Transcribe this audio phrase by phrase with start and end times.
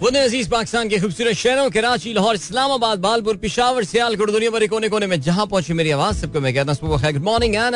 [0.00, 4.88] वो अज़ीज़ पाकिस्तान के खूबसूरत शहरों कराची, लाहौर, इस्लामाबाद, बालपुर, पिशावर, सियालकोट दुनिया भर कोने
[4.88, 7.74] कोने में जहाँ पहुँची मेरी आवाज़, सबको मैं कहता हूँ गुड मॉर्निंग एंड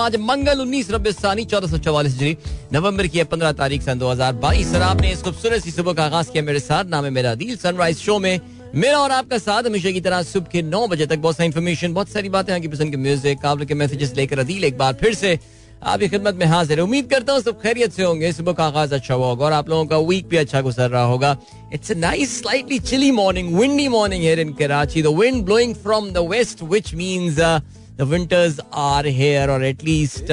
[0.00, 2.36] आज मंगल उन्नीस रबी चौदह सौ चौवालीस जी
[2.72, 6.04] नवंबर की पंद्रह तारीख सन दो हज़ार बाईस और आपने इस खूबसूरत सी सुबह का
[6.04, 8.40] आगाज़ किया मेरे साथ, नाम है मेरा दिल सनराइज शो में
[8.74, 11.94] मेरा और आपका साथ हमेशा की तरह सुबह के नौ बजे तक बहुत सारी इन्फॉर्मेशन
[11.94, 15.14] बहुत सारी बातें आपकी पसंद के म्यूज़िक काबल के मैसेजेस लेकर अदील एक बार फिर
[15.14, 15.38] से
[15.82, 18.94] आपकी खिदमत में हाजिर है। उम्मीद करता हूँ सब खैरियत से होंगे। सुबह का आगाज़
[18.94, 21.36] अच्छा हुआ होगा और आप लोगों का वीक भी अच्छा गुजर रहा होगा।
[21.74, 26.26] It's nice slightly chilly morning windy morning here in Karachi the wind blowing from the
[26.30, 30.26] west which means the winters are here और एटलीस्ट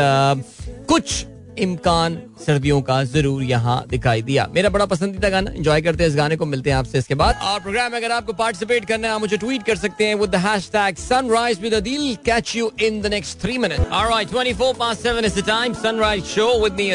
[0.89, 1.25] कुछ
[1.59, 6.15] इम्कान सर्दियों का ज़रूर यहाँ दिखाई दिया। मेरा बड़ा पसंदीदा गाना एंजॉय करते हैं इस
[6.15, 9.19] गाने को, मिलते हैं आपसे इसके बाद। और प्रोग्राम में अगर आपको पार्टिसिपेट करना है
[9.19, 13.45] मुझे ट्वीट कर सकते हैं with the hashtag sunrise Adeel catch you in the next
[13.45, 15.73] 3 minute alright 24 past 7 is the time.
[15.77, 16.87] Sunrise show with me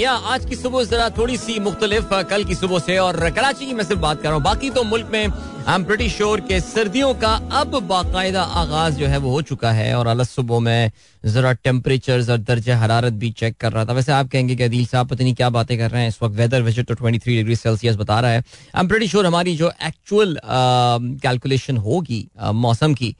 [0.00, 3.74] या आज की सुबह जरा थोड़ी सी मुख्तलिफ़ कल की सुबह से और कराची की
[3.74, 6.60] मैं सिर्फ़ बात कर रहा हूँ। बाकी तो मुल्क में आई एम प्रीटी श्योर के
[6.60, 10.90] सर्दियों का अब बाकायदा आगाज़ जो है वो हो चुका है और अलग सुबह में
[11.24, 14.86] जरा टेम्परेचर और दर्ज हरारत भी चेक कर रहा था। वैसे आप कहेंगे कि अदील
[14.86, 17.56] साहब पता नहीं क्या बातें कर रहे हैं। इस वक्त वेदर विज़िट तो 23 डिग्री
[17.56, 23.14] सेल्सियस बता रहा है। आई एम प्रीटी श्योर हमारी जो एक्चुअल कैलकुलेशन होगी मौसम की,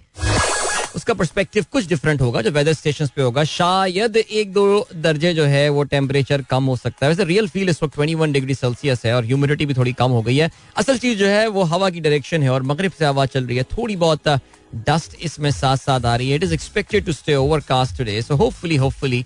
[0.97, 5.45] उसका परस्पेक्टिव कुछ डिफरेंट होगा, जो वेदर स्टेशन पे होगा। शायद एक दो दर्जे जो
[5.47, 9.05] है वो टेम्परेचर कम हो सकता है। वैसे रियल फील इस वक्त 21 डिग्री सेल्सियस
[9.07, 11.91] है और ह्यूमिडिटी भी थोड़ी कम हो गई है। असल चीज़ जो है वो हवा
[11.91, 14.29] की डायरेक्शन है और मगरब से हवा चल रही है। थोड़ी बहुत
[14.89, 18.37] डस्ट इसमें साथ साथ आ रही है it is expected to stay overcast today so
[18.37, 19.25] hopefully hopefully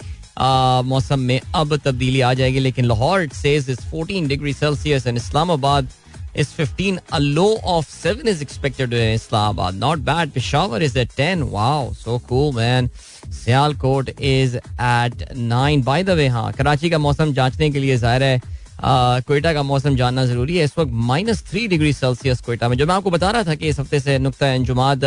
[0.87, 5.89] मौसम में अब तब्दीली आ जाएगी लेकिन Lahore says is 14 degree Celsius and Islamabad
[6.35, 7.01] is 15.
[7.13, 9.77] A low of 7 is expected in Islamabad.
[9.77, 10.35] Not bad.
[10.35, 11.51] Peshawar is at 10.
[11.51, 12.89] Wow, so cool, man.
[12.89, 15.83] Sialkot is at 9.
[15.83, 18.41] By the way, हाँ कराची का मौसम जांचने के लिए ज़ाहिर है
[18.83, 22.87] कोयटा का मौसम जानना ज़रूरी है इस वक्त minus three degree Celsius Quetta में जो
[22.87, 25.05] मैं आपको बता रहा था कि इस हफ़्ते से नुकता अंजुमाद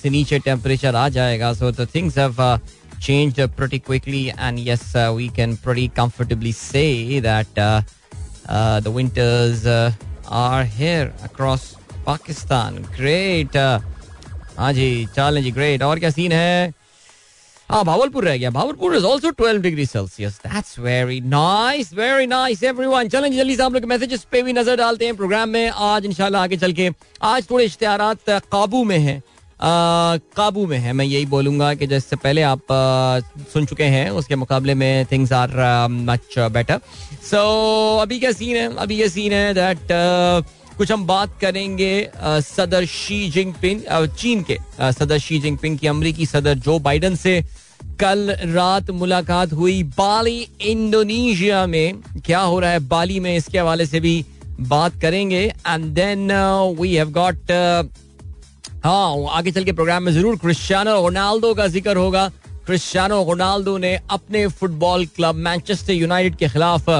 [0.00, 2.58] से नीचे टेम्परेचर आ जाएगा so the things have
[4.58, 7.82] yes uh, we can pretty comfortably say that uh,
[8.48, 9.92] uh, the winters uh,
[10.26, 12.82] are here across Pakistan.
[12.96, 13.56] Great.
[14.58, 16.83] हाँ जी चलें जी ग्रेट और क्या सीन है
[17.68, 22.62] हाँ भावलपुर रह गया। Bahawalpur is also 12 degree Celsius that's very nice very nice
[22.62, 26.04] everyone चलें जल्दी से आप लोग मैसेजेस पे भी नज़र डालते हैं प्रोग्राम में। आज
[26.06, 26.90] इंशाल्लाह आगे चल के,
[27.22, 29.22] आज थोड़े इश्तेहारात काबू में हैं।
[29.60, 32.62] काबू में है, मैं यही बोलूँगा कि जैसे पहले आप
[33.52, 35.50] सुन चुके हैं, उसके मुकाबले में things are
[35.90, 36.80] much better
[37.24, 38.74] so अभी क्या सीन है?
[38.76, 39.92] अभी ये सीन है दैट
[40.76, 41.92] कुछ हम बात करेंगे
[42.44, 43.80] सदर शी जिनपिंग
[44.18, 44.58] चीन के
[44.92, 47.42] सदर शी जिनपिंग की अमरीकी सदर जो बाइडन से
[48.00, 53.86] कल रात मुलाकात हुई बाली, इंडोनेशिया में। क्या हो रहा है बाली में, इसके हवाले
[53.86, 54.24] से भी
[54.62, 56.32] बात करेंगे। And then
[56.80, 57.50] we have got
[58.84, 62.28] हाँ आगे चल के प्रोग्राम में ज़रूर क्रिस्टियानो रोनाल्डो का ज़िक्र होगा।
[62.66, 66.90] क्रिस्टियानो रोनाल्डो ने अपने फुटबॉल क्लब मैनचेस्टर यूनाइटेड के खिलाफ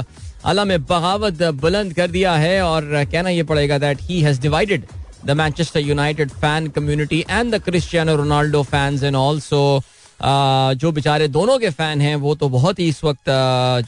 [0.45, 4.85] अलम बगावत बुलंद कर दिया है और कहना यह पड़ेगा that he has divided
[5.25, 9.83] the Manchester United fan community and the Cristiano Ronaldo fans and also
[10.81, 13.31] जो बेचारे दोनों के फ़ैन हैं, वो तो बहुत ही इस वक्त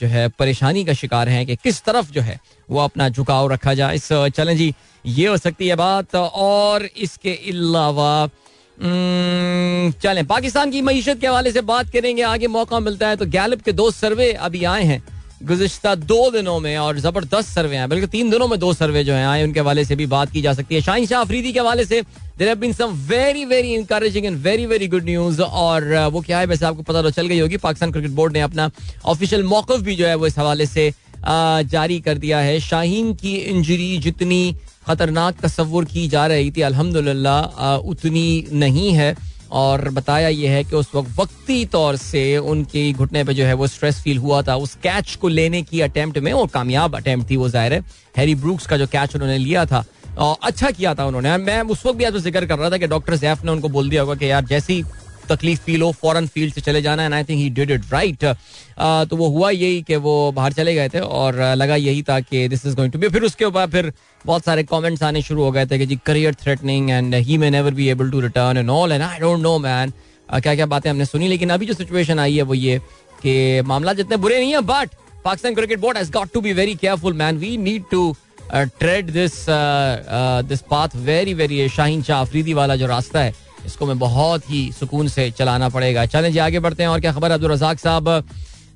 [0.00, 3.74] जो है परेशानी का शिकार हैं कि किस तरफ़ जो है वो अपना झुकाव रखा
[3.74, 4.74] जाए। इस चलें जी
[5.04, 8.28] ये हो सकती है बात और इसके अलावा
[10.02, 13.62] चलें, पाकिस्तान की मीशत के हवाले से बात करेंगे, आगे मौका मिलता है तो गैलप
[13.62, 15.02] के दो सर्वे अभी आए हैं।
[15.40, 19.12] गुजशत दो दिनों में और ज़बरदस्त सर्वे हैं। बल्कि तीन दिनों में दो सर्वे जो
[19.12, 21.60] हैं, आए उनके हवाले से भी बात की जा सकती है। शाहिन शाह अफरीदी के
[21.60, 22.00] हवाले से
[22.38, 26.46] there been some very very encouraging and very very good news और वो क्या है,
[26.46, 28.70] वैसे आपको पता तो चल गई होगी, पाकिस्तान क्रिकेट बोर्ड ने अपना
[29.04, 30.92] ऑफिशियल मौकफ भी जो है, वो इस हवाले से
[31.26, 37.76] जारी कर दिया है। शाहीन की इंजरी जितनी खतरनाक तस्वुर की जा रही थी, अल्हम्दुलिल्लाह
[37.84, 39.14] उतनी नहीं है।
[39.52, 43.54] और बताया यह है कि उस वक्त वक्ती तौर से उनके घुटने पे जो है
[43.54, 47.30] वो स्ट्रेस फील हुआ था। उस कैच को लेने की अटेम्प्ट में, और कामयाब अटेम्प्ट
[47.30, 47.80] थी वो ज़ाहिर है।
[48.16, 49.84] हैरी ब्रूक्स का जो कैच उन्होंने लिया था
[50.18, 52.86] और अच्छा किया था उन्होंने। मैं उस वक्त भी आज ज़िक्र कर रहा था कि
[52.88, 54.82] डॉक्टर जैफ ने उनको बोल दिया होगा कि यार, जैसी
[55.28, 58.24] तकलीफ़ फील हो फॉरन फ़ील्ड से चले जाना and I think he did it right
[59.10, 62.46] तो वो हुआ यही कि वो बाहर चले गए थे, और लगा यही था कि
[62.48, 63.92] this is going to be फिर उसके ऊपर फिर
[64.26, 67.50] बहुत सारे कमेंट्स आने शुरू हो गए थे कि जी career threatening and he may
[67.50, 69.92] never be able to return and all and I don't know man
[70.28, 72.78] क्या क्या बातें हमने सुनी, लेकिन अभी जो सिचुएशन आई है वो ये
[73.22, 74.94] कि मामला जितने बुरे नहीं है but
[75.24, 78.14] Pakistan Cricket Board has got to be very careful man we need to
[78.54, 79.44] tread this
[80.48, 83.34] this path very very Shaheen Shah Afridi वाला जो रास्ता है,
[83.66, 87.12] इसको मैं बहुत ही सुकून से चलाना पड़ेगा। चलें जी, आगे बढ़ते हैं, और क्या
[87.12, 88.08] खबर अब्दुल रजाक साहब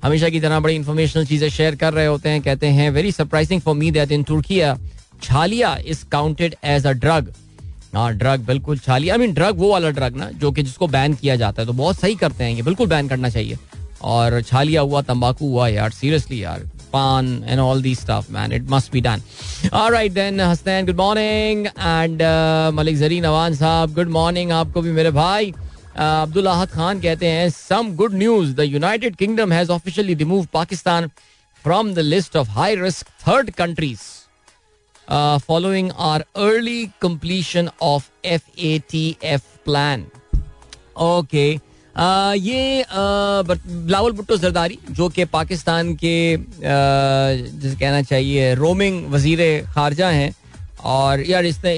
[0.03, 3.61] हमेशा की तरह बड़ी इंफॉर्मेशनल चीज़ें शेयर कर रहे होते हैं, कहते हैं very surprising
[3.61, 4.73] for me that in Turkiye
[5.23, 7.33] chhalia is counted as a drug
[7.95, 11.13] हाँ ड्रग बिल्कुल छालिया। आई मीन ड्रग वो वाला ड्रग ना, जो कि जिसको बैन
[11.13, 13.57] किया जाता है तो बहुत सही करते हैं ये बिल्कुल बैन करना चाहिए।
[14.03, 16.59] और छालिया हुआ, तंबाकू हुआ यार सीरियसली यार,
[16.93, 19.21] paan and all the stuff man it must be done
[19.73, 22.21] alright then Hasnain good morning and
[22.75, 25.53] Malik जरी नवान साहब गुड मॉर्निंग आपको भी मेरे भाई।
[25.97, 31.07] अब्दुल अहद खान कहते हैं some good news the United Kingdom has officially remove Pakistan
[31.65, 33.99] from the list of high risk third countries
[35.47, 40.05] following our early completion of F A T F plan
[41.01, 41.49] okay
[42.39, 49.41] ये बिलावल भुट्टो जरदारी जो कि पाकिस्तान के जिसे कहना चाहिए रोमिंग वज़ीर
[49.73, 50.33] खारजा हैं,
[50.83, 51.75] और यार इसने,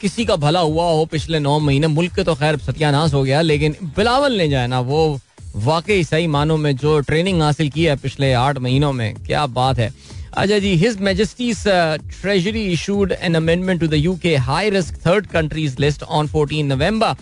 [0.00, 3.40] किसी का भला हुआ हो पिछले नौ महीने, मुल्क के तो खैर सत्यानाश हो गया,
[3.42, 5.18] लेकिन बिलावल ने जो है ना, वो
[5.56, 9.78] वाकई सही मानों में जो ट्रेनिंग हासिल की है पिछले आठ महीनों में, क्या बात
[9.78, 9.92] है।
[10.36, 15.76] अच्छा जी His Majesty's Treasury issued an amendment to the UK high risk third countries
[15.80, 17.14] list on 14 November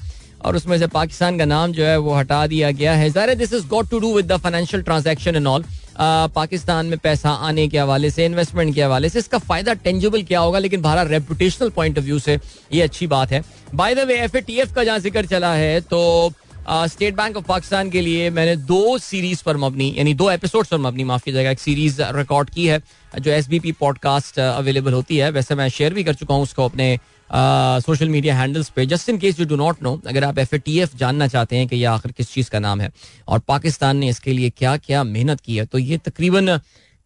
[0.44, 3.52] और उसमें से पाकिस्तान का नाम जो है वो हटा दिया गया है। ज़ाहिर this
[3.52, 5.64] is got to do with the financial transaction in all
[6.34, 10.40] Pakistan में पैसा आने के हवाले से इन्वेस्टमेंट के हवाले से इसका फ़ायदा टेंजिबल क्या
[10.40, 10.58] होगा?
[10.58, 12.38] लेकिन Bharat reputational point of view से
[12.72, 13.42] ये अच्छी बात है।
[13.74, 16.32] बाय द वे एफएटीएफ का जहाँ ज़िक्र चला है तो
[16.68, 20.78] स्टेट बैंक ऑफ़ पाकिस्तान के लिए मैंने दो सीरीज़ पर मबनी, यानी दो एपिसोड पर
[20.78, 22.80] मबनी, माफ़ कीजिएगा एक सीरीज़ रिकॉर्ड की है,
[23.20, 26.42] जो S B P podcast available होती है। वैसे मैं शेयर भी कर चुका हूँ
[26.42, 26.96] उसको अपने
[27.80, 30.78] सोशल मीडिया हैंडल्स पे। Just in case you do not know अगर आप एफ़ टी
[30.80, 32.90] एफ़ जानना चाहते हैं कि यह आखिर किस चीज़ का नाम है,
[33.28, 36.58] और पाकिस्तान ने इसके लिए क्या क्या मेहनत की है तो ये तकरीबन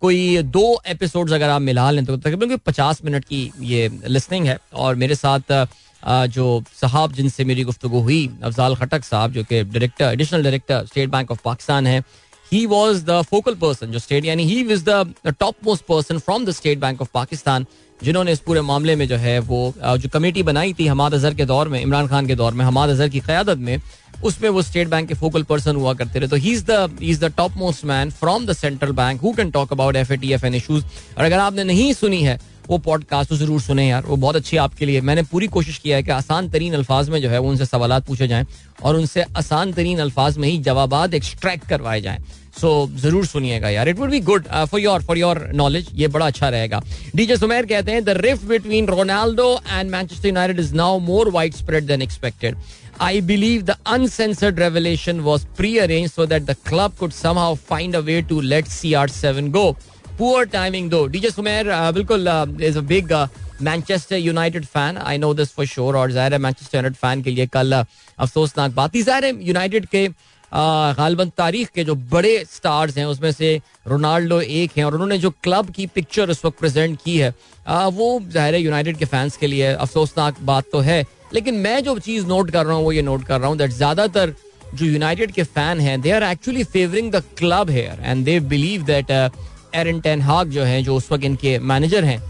[0.02, 4.46] कोई दो एपिसोड्स अगर आप मिला लें तो तकरीबन कोई पचास मिनट की ये लिसनिंग
[4.46, 5.52] है। और मेरे साथ
[6.02, 11.08] जो साहब जिनसे मेरी गुफ्तु हुई, अफजाल खटक साहब, जो कि director additional director State
[11.10, 12.02] Bank of Pakistan है
[12.52, 16.44] he was the focal person जो स्टेट यानी he was the top most person from
[16.44, 17.66] the State Bank of Pakistan
[18.00, 21.44] जिन्होंने इस पूरे मामले में जो है वो जो कमेटी बनाई थी हमाद अजहर के
[21.44, 23.80] दौर में, इमरान खान के दौर में, हमाद अजहर की क्यादत में,
[24.24, 27.24] उसमें वो स्टेट बैंक के फोकल पर्सन हुआ करते रहे। तो he is the is
[27.24, 30.32] the top most man from the central bank who can talk about F A T
[30.32, 30.84] F and issues
[31.18, 34.56] और अगर आपने नहीं सुनी है वो पॉडकास्ट तो ज़रूर सुने यार, वो बहुत अच्छी
[34.56, 37.48] आपके लिए। मैंने पूरी कोशिश किया है कि आसान तरीन अल्फाज में जो है वो
[37.50, 38.46] उनसे सवाल पूछे जाएँ
[38.82, 42.18] और उनसे आसान तरीन अल्फाज में ही जवाब एक्सट्रैक्ट करवाए जाएँ।
[42.60, 42.70] सो
[43.00, 46.48] ज़रूर सुनिएगा यार। It would be good for your for your knowledge ये बड़ा अच्छा
[46.48, 46.82] रहेगा।
[47.16, 51.54] डीजे सुमेर कहते हैं the rift between Ronaldo and Manchester United is now more wide
[51.54, 52.56] spread than expected
[53.06, 58.00] I believe the uncensored revelation was pre-arranged so that the club could somehow find a
[58.08, 59.62] way to let CR7 go.
[60.18, 63.26] Poor timing though Sumer uh, बिल्कुल a big uh,
[63.62, 67.30] Manchester United fan I know this for sure और ज़ाहिर है Manchester United fan के
[67.30, 70.06] लिए कल अफसोसनाक बात थी ज़ाहिर है यूनाइटेड के
[70.52, 73.50] गालबन तारीख के जो बड़े स्टार्स हैं उसमें से
[73.88, 77.34] रोनाल्डो एक हैं और उन्होंने जो क्लब की पिक्चर उस वक्त प्रेजेंट की है
[77.92, 81.04] वो ज़ाहिर है यूनाइटेड के फैंस के लिए अफसोसनाक बात तो है
[81.34, 83.70] लेकिन मैं जो चीज़ नोट कर रहा हूँ वो ये नोट कर रहा हूँ दैट
[83.72, 84.34] ज़्यादातर
[84.74, 88.82] जो यूनाइटेड के फ़ैन हैं they are actually favouring the club here and they believe
[88.84, 89.12] that
[89.74, 92.20] Erik ten Hag जो है, जो उस वक्त इनके मैनेजर हैं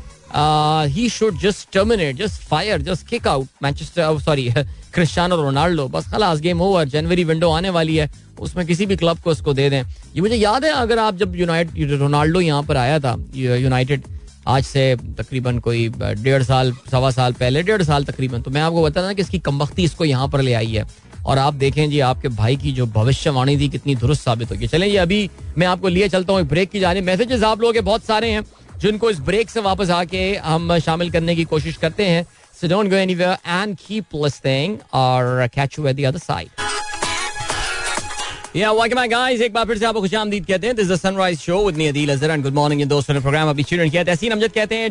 [0.87, 4.51] he should just terminate just fire just kick out Manchester sorry
[4.95, 9.19] Cristiano Ronaldo बस खलास गेम ओवर जनवरी विंडो आने वाली है, उसमें किसी भी क्लब
[9.25, 12.77] को उसको दे दें। ये मुझे याद है, अगर आप जब यूनाइटेड रोनाल्डो यहाँ पर
[12.77, 14.05] आया था यूनाइटेड
[14.49, 18.83] आज से तकरीबन कोई, डेढ़ साल, सवा साल पहले, डेढ़ साल तकरीबन तो मैं आपको
[18.83, 20.87] बता रहा कि इसकी कमबख्ती इसको यहाँ पर ले आई है।
[21.27, 24.87] और आप देखें जी, आपके भाई की जो भविष्यवाणी थी, कितनी दुरुस्त साबित होगी। चलें
[24.87, 28.05] ये अभी मैं आपको लिए चलता हूँ ब्रेक की जाने। मैसेजेस आप लोगों के बहुत
[28.05, 28.45] सारे हैं,
[28.79, 32.27] जिनको इस ब्रेक से वापस आके हम शामिल करने की कोशिश करते हैं।
[40.87, 43.63] से Sunrise Show with me, Adil Azhar, and good morning इन दोस्तों ने प्रोग्राम अभी
[43.63, 44.91] ट्यून किया तहसीन अमजद कहते हैं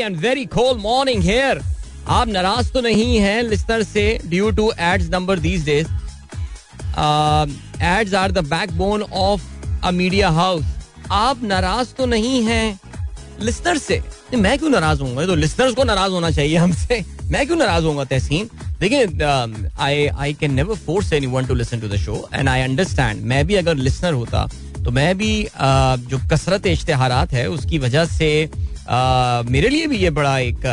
[0.00, 1.75] and very cold morning here.
[2.08, 5.86] आप नाराज़ तो नहीं हैं लिस्टर से due to ads number these days.
[7.84, 9.42] Ads are the backbone of
[9.84, 10.64] a media house.
[11.12, 12.78] आप नाराज़ तो नहीं हैं
[13.40, 14.02] लिस्टर से।
[14.34, 18.04] मैं क्यों नाराज़ हूँ तो लिस्टर्स को नाराज़ होना चाहिए हमसे। मैं क्यों नाराज़ हूँ
[18.04, 18.48] तहसीन?
[18.80, 19.06] देखिए
[19.80, 23.46] I I can never force anyone to listen to the show and I understand मैं
[23.46, 24.46] भी अगर लिसनर होता
[24.84, 28.28] तो मैं भी uh, जो कसरत इश्तेहार है उसकी वजह से
[28.88, 30.66] मेरे लिए भी ये बड़ा एक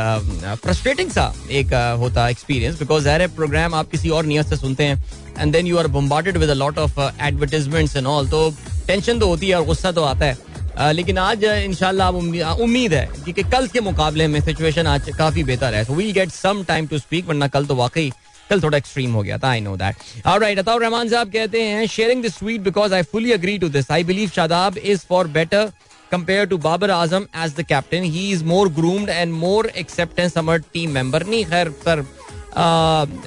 [0.64, 5.04] फ्रस्ट्रेटिंग सा एक होता एक्सपीरियंस बिकॉज़ एर प्रोग्राम आप किसी और नियत से सुनते हैं
[5.40, 8.50] and then you are bombarded with lot of advertisements and all तो
[8.88, 13.44] टेंशन तो होती है और गुस्सा तो आता है। लेकिन आज इनशाला उम्मीद है कि
[13.44, 17.28] कल के मुकाबले में सिचुएशन आज काफ़ी बेहतर है। We'll get some time to speak
[17.28, 18.12] वरना कल तो वाकई,
[18.50, 21.86] कल थोड़ा एक्सट्रीम हो गया था I know that right Ataur Rahman साहब कहते हैं
[21.88, 25.72] sharing this tweet because I fully agree to this I believe Shadab is far better
[26.14, 30.60] compare to Babar Azam as the captain he is more groomed and more acceptance among
[30.74, 32.06] team member नहीं खैर sir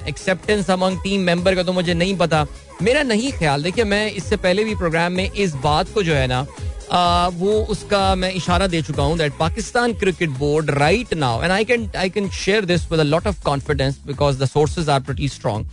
[0.09, 2.47] acceptance among team member का तो मुझे नहीं पता।
[2.83, 6.27] मेरा नहीं ख्याल। देखिए मैं इससे पहले भी प्रोग्राम में इस बात को जो है
[6.27, 6.47] ना
[6.87, 11.53] Uh, वो उसका मैं इशारा दे चुका हूँ that Pakistan Cricket Board right now and
[11.53, 15.01] I can I can share this with a lot of confidence because the sources are
[15.01, 15.67] pretty strong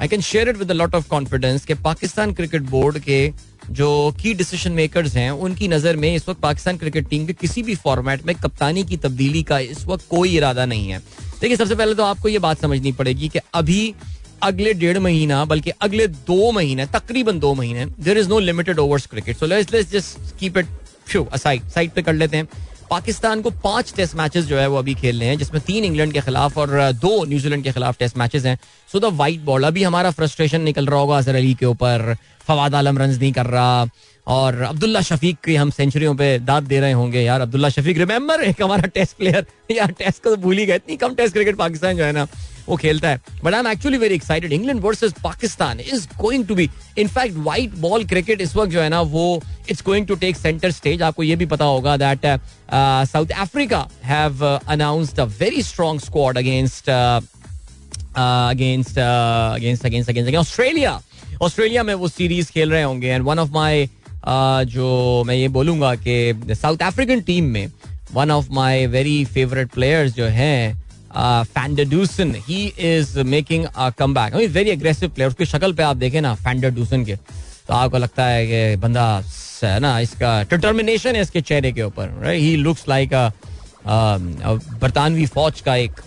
[0.00, 3.20] I can share it with a lot of confidence कि Pakistan cricket board के
[3.70, 7.62] जो की decision makers हैं, उनकी नज़र में इस वक्त पाकिस्तान क्रिकेट टीम के किसी
[7.62, 10.98] भी फॉर्मेट में कप्तानी की तब्दीली का इस वक्त कोई इरादा नहीं है।
[11.40, 13.94] देखिए, सबसे पहले तो आपको ये बात समझनी पड़ेगी कि अभी
[14.42, 19.06] अगले डेढ़ महीना, बल्कि अगले दो महीने, तकरीबन दो महीने there is no limited overs
[19.06, 20.66] cricket so let's let's just keep it
[21.12, 22.48] show side side पे कर लेते हैं।
[22.90, 26.20] पाकिस्तान को पाँच टेस्ट मैचेस जो है वो अभी खेलने हैं, जिसमें तीन इंग्लैंड के
[26.20, 28.58] खिलाफ और दो न्यूजीलैंड के खिलाफ टेस्ट मैचेस हैं।
[28.92, 32.14] सो द वाइट बॉल अभी हमारा फ्रस्ट्रेशन निकल रहा होगा अजहर अली के ऊपर।
[32.48, 33.88] फवाद आलम रन नहीं कर रहा।
[34.26, 38.40] और अब्दुल्ला शफीक की हम सेंचुरियों पे दाद दे रहे होंगे यार। अब्दुल्ला शफीक रिमेंबर
[38.40, 41.56] एक हमारा टेस्ट प्लेयर यार टेस्ट को तो भूल ही गए। इतनी कम टेस्ट क्रिकेट
[41.56, 42.26] पाकिस्तान जो है ना।
[42.68, 46.54] वो खेलता है। But I am actually very excited England versus Pakistan is going to
[46.54, 50.36] be in fact white ball cricket इस वक्त जो है ना, वो it's going to take
[50.36, 52.26] centre stage आपको ये भी पता होगा that
[53.08, 56.88] South Africa have announced a very strong squad against
[58.16, 61.00] against against against against Australia
[61.42, 63.88] Australia में वो सीरीज़ खेल रहे होंगे एंड वन ऑफ़ माई
[64.26, 67.70] जो मैं ये बोलूँगा कि साउथ अफ्रीकन टीम में
[68.12, 74.70] one of my very favourite players जो हैं fender he is making a comeback very
[74.70, 77.16] aggressive player उसकी शक्ल पे आप देखें ना फैंडर डूसन के
[77.68, 79.06] तो आपको लगता है कि बंदा
[79.64, 83.14] है ना इसका डिटर्मिनेशन है इसके चेहरे के ऊपर ही लुक्स लाइक
[83.86, 86.00] बरतानवी फौज का एक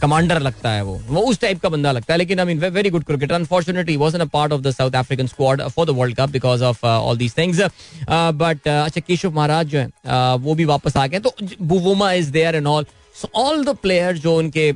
[0.00, 2.90] कमांडर लगता है वो। वो उस टाइप का बंदा लगता है लेकिन I mean very
[2.90, 6.16] good cricketer unfortunately was in a part of the South African squad for the World
[6.16, 7.60] Cup because of all these things
[8.10, 12.30] but अच्छा केशव महाराज जो है uh, वो भी वापस आ गए तो Bavuma is
[12.30, 12.86] there and all
[13.18, 14.70] so all the player जो उनके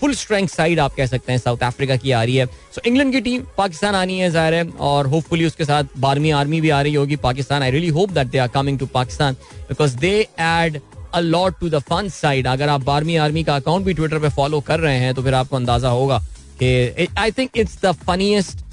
[0.00, 3.12] फुल स्ट्रेंथ साइड आप कह सकते हैं साउथ अफ्रीका की आ रही है। सो इंग्लैंड
[3.12, 6.80] की टीम पाकिस्तान आनी है, ज़ाहिर है, और होपफुली उसके साथ बारहवीं आर्मी भी आ
[6.82, 7.62] रही होगी Pakistan.
[7.62, 9.34] I really hope that they are coming to Pakistan
[9.68, 10.80] because they add
[11.14, 14.28] a lot to the fun side अगर आप बारहवीं आर्मी का अकाउंट भी ट्विटर पे
[14.36, 16.18] फॉलो कर रहे हैं तो फिर आपको अंदाज़ा होगा
[16.62, 18.64] कि I think it's the funniest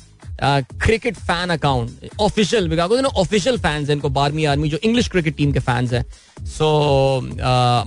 [0.41, 5.59] cricket fan account official because official fans इनको, बारहवीं आर्मी जो इंग्लिश क्रिकेट टीम के
[5.61, 6.03] फैंस हैं।
[6.47, 7.21] सो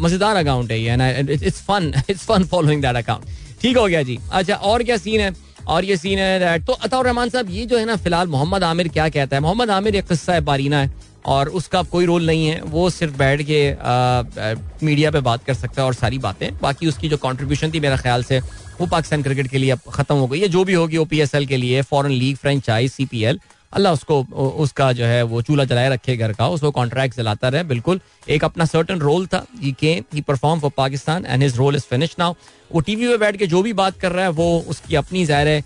[0.02, 3.25] मज़ेदार अकाउंट है ये it's fun it's fun following that account
[3.62, 5.31] ठीक हो गया जी। अच्छा और क्या सीन है?
[5.69, 8.65] और ये सीन है दैट तो अता रहमान साहब, ये जो है ना, फ़िलहाल मोहम्मद
[8.65, 9.43] आमिर क्या कहता है?
[9.43, 10.91] मोहम्मद आमिर एक किस्सा है, बारीना है,
[11.27, 15.83] और उसका कोई रोल नहीं है। वो सिर्फ़ बैठ के मीडिया पे बात कर सकता
[15.83, 18.41] है और सारी बातें। बाकी उसकी जो कॉन्ट्रीब्यूशन थी मेरा ख्याल से,
[18.81, 21.57] वो पाकिस्तान क्रिकेट के लिए अब खत्म हो गई है। जो भी होगी ओपीएसएल के
[21.57, 23.41] लिए फॉरन लीग फ्रेंचाइज सीपीएल
[23.73, 24.21] अल्लाह उसको
[24.59, 28.45] उसका जो है, वो चूल्हा जलाए रखे घर का, उसको कॉन्ट्रैक्ट चलाता रहे, बिल्कुल। एक
[28.45, 32.15] अपना सर्टन रोल था he came he perform for Pakistan and his role is finish
[32.19, 32.35] now
[32.71, 35.49] वो टीवी पे बैठ के जो भी बात कर रहा है, वो उसकी अपनी ज़ाहिर
[35.49, 35.61] है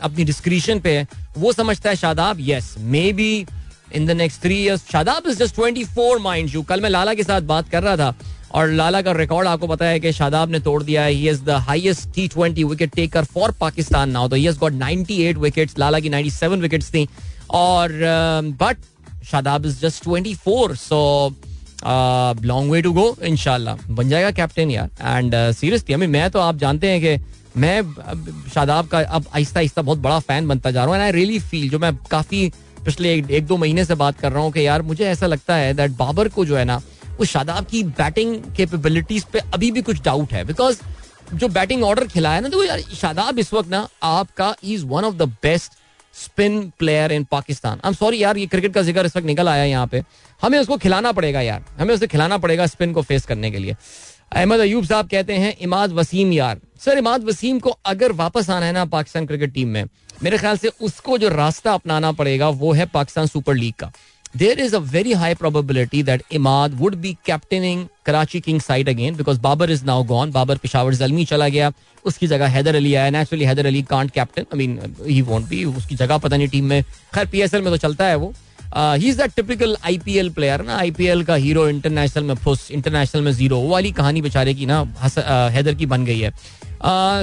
[0.00, 1.06] अपनी डिस्क्रिप्शन पे है।
[1.38, 2.74] वो समझता है, Shadab yes
[3.12, 3.46] maybe
[3.94, 7.14] in the next three years Shadab is just twenty four mind you कल मैं लाला
[7.14, 8.14] के साथ बात कर रहा था
[8.54, 11.42] और लाला का रिकॉर्ड आपको पता है कि शादाब ने तोड़ दिया है। He is
[11.44, 15.78] the highest T twenty wicket taker for Pakistan now तो he has got 98 wickets
[15.78, 17.06] Lala की 97 विकेट्स थी।
[17.50, 17.92] और
[18.60, 18.76] but
[19.30, 21.34] Shadab is just 24 so
[22.44, 26.56] long way to go इनशाला बन जाएगा कैप्टन यार। एंड सीरियसली uh, मैं तो आप
[26.56, 27.24] जानते हैं कि
[27.60, 27.82] मैं
[28.54, 31.38] शादाब का अब आहिस्ता आहिस्ता बहुत बड़ा फ़ैन बनता जा रहा हूँ। एंड आई रियली
[31.38, 32.50] फील जो मैं काफ़ी
[32.84, 35.54] पिछले एक, एक दो महीने से बात कर रहा हूँ कि यार मुझे ऐसा लगता
[35.54, 36.80] है दैट बाबर को जो है ना
[37.22, 40.78] वो शादाब की बैटिंग कैपेबिलिटीज पे अभी भी कुछ डाउट है बिकॉज़
[41.34, 45.14] जो बैटिंग ऑर्डर खिलाया ना तो यार शादाब इस वक्त ना आपका is one of
[45.16, 45.72] the best
[46.14, 47.80] spin player in Pakistan.
[47.84, 50.02] I am sorry यार, ये क्रिकेट का ज़िक्र इस वक्त निकल आया यहाँ पे।
[50.40, 53.76] हमें उसको खिलाना पड़ेगा यार। हमें उसे खिलाना पड़ेगा स्पिन को फेस करने के लिए।
[54.32, 58.66] अहमद अयूब साहब कहते हैं, इमाद वसीम यार। सर, इमाद वसीम को अगर वापस आना
[58.66, 59.84] है ना पाकिस्तान क्रिकेट टीम में,
[60.22, 63.92] मेरे ख्याल से उसको जो रास्ता अपनाना पड़ेगा, वो है पाकिस्तान सुपर लीग का।
[64.34, 69.16] There is a very high probability that Imad would be captaining Karachi King side again
[69.16, 71.72] because Babar is now gone Babar Peshawar Zalmi चला गया।
[72.04, 75.64] उसकी जगह हैदर अली आया। Naturally Haider Ali can't captain I mean he won't be
[75.66, 76.82] उसकी जगह पता नहीं team में।
[77.14, 78.32] खैर पीएसएल में तो चलता है वो।
[78.76, 83.32] He is the typical IPL player ना। आईपीएल का हीरो इंटरनेशनल में फुस इंटरनेशनल में
[83.32, 84.80] ज़ीरो वो वाली कहानी बेचारे की ना
[85.52, 86.32] हैदर की बन गई है।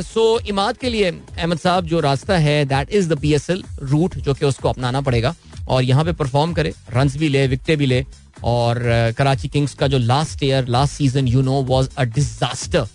[0.04, 3.64] सो इमाद के लिए अहमद साहब, जो रास्ता है that is the P S L
[3.82, 5.36] route जो कि उसको अपनाना पड़ेगा।
[5.70, 8.06] और यहाँ पे परफॉर्म करे रन भी ले, विकटे भी ले।
[8.46, 8.80] और
[9.18, 12.88] कराची किंग्स का जो last year last season you know was a disaster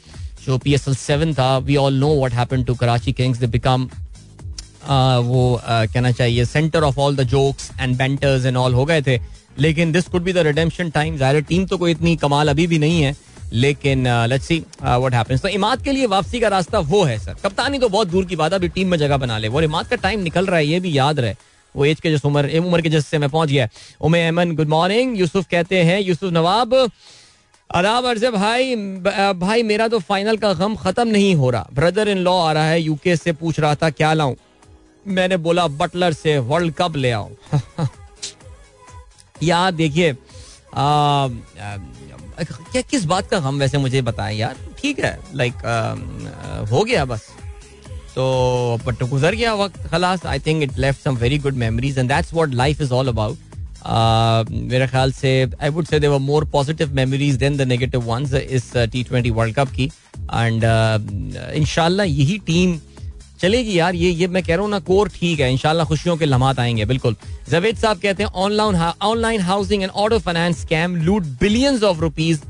[0.44, 3.46] जो पी एस एल सेवन था we all know what happen to Karachi Kings they
[3.48, 3.88] become
[5.26, 9.18] वो कहना चाहिए centre of all the jokes and banters and all हो गए थे।
[9.58, 12.78] लेकिन this could be the redemption time ज़ाहिर टीम तो कोई इतनी कमाल अभी भी
[12.78, 13.14] नहीं है।
[13.52, 17.34] लेकिन लेट्स सी व्हाट हैपेंस तो इमाद के लिए वापसी का रास्ता वो है सर
[17.42, 19.86] कप्तानी तो बहुत दूर की बात है, अभी टीम में जगह बना ले। वो इमाद
[19.86, 21.34] का टाइम निकल रहा है, ये भी याद रहे।
[21.76, 23.68] वो एज के जिस उम्र उम्र के जिससे मैं पहुँच गया।
[24.00, 26.74] उमे अमन गुड मॉर्निंग यूसुफ कहते हैं, यूसुफ नवाब
[27.70, 28.74] अदाब अर्ज़ भाई
[29.36, 32.68] भाई, मेरा तो फाइनल का गम खत्म नहीं हो रहा। ब्रदर इन लॉ आ रहा
[32.68, 34.34] है यूके से पूछ रहा था, क्या लाऊं?
[35.06, 37.30] मैंने बोला बटलर से वर्ल्ड कप ले आओ
[39.42, 40.12] यार, देखिए
[42.36, 44.56] क्या, किस बात का गम वैसे मुझे बताएँ यार?
[44.78, 45.54] ठीक है लाइक
[46.70, 47.28] हो गया बस।
[48.14, 52.08] तो बट गुजर गया वक्त खलास I think it left some very good memories and
[52.08, 53.52] that's what life is all about
[53.86, 55.30] मेरे ख्याल से
[55.62, 59.54] I would say there were more positive memories than the negative ones इस टी ट्वेंटी वर्ल्ड
[59.54, 60.64] कप की एंड
[61.54, 62.78] इंशाल्लाह यही team
[63.40, 66.24] चलेगी यार ये ये मैं कह रहा हूँ ना कोर ठीक है इनशाला खुशियों के
[66.24, 67.16] लम्हात आएँगे बिल्कुल
[67.50, 72.40] जवेद साहब कहते हैं online online housing and auto finance scam loot billions of rupees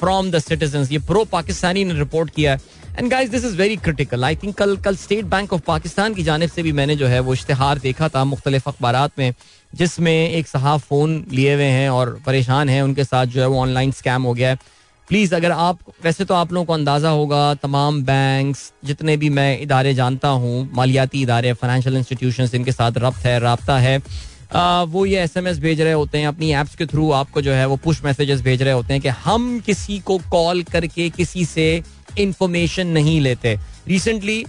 [0.00, 2.56] from the citizen ये प्रो पाकिस्तानी ने रिपोर्ट किया
[2.98, 6.22] and guys this is very critical I think कल कल स्टेट बैंक ऑफ़ पाकिस्तान की
[6.22, 9.32] जानब से भी मैंने जो है वो इश्तेहार देखा था मुख्तलिफ़ अखबार में
[9.72, 13.58] जिसमें एक साहब फ़ोन लिए हुए हैं और परेशान हैं उनके साथ जो है वो
[13.60, 14.58] ऑनलाइन स्कैम हो गया है।
[15.08, 19.58] प्लीज़ अगर आप वैसे तो आप लोगों को अंदाज़ा होगा तमाम बैंक्स जितने भी मैं
[19.60, 24.00] इदारे जानता हूँ मालियाती इदारे फाइनेंशियल इंस्टीट्यूशन इनके साथ रब्त है रबता है
[24.54, 27.42] आ, वो ये एस एम एस भेज रहे होते हैं अपनी एप्स के थ्रू आपको
[27.42, 31.08] जो है वो पुश मैसेजेस भेज रहे होते हैं कि हम किसी को कॉल करके
[31.10, 31.66] किसी से
[32.18, 34.44] इंफॉर्मेशन नहीं लेते। रिसेंटली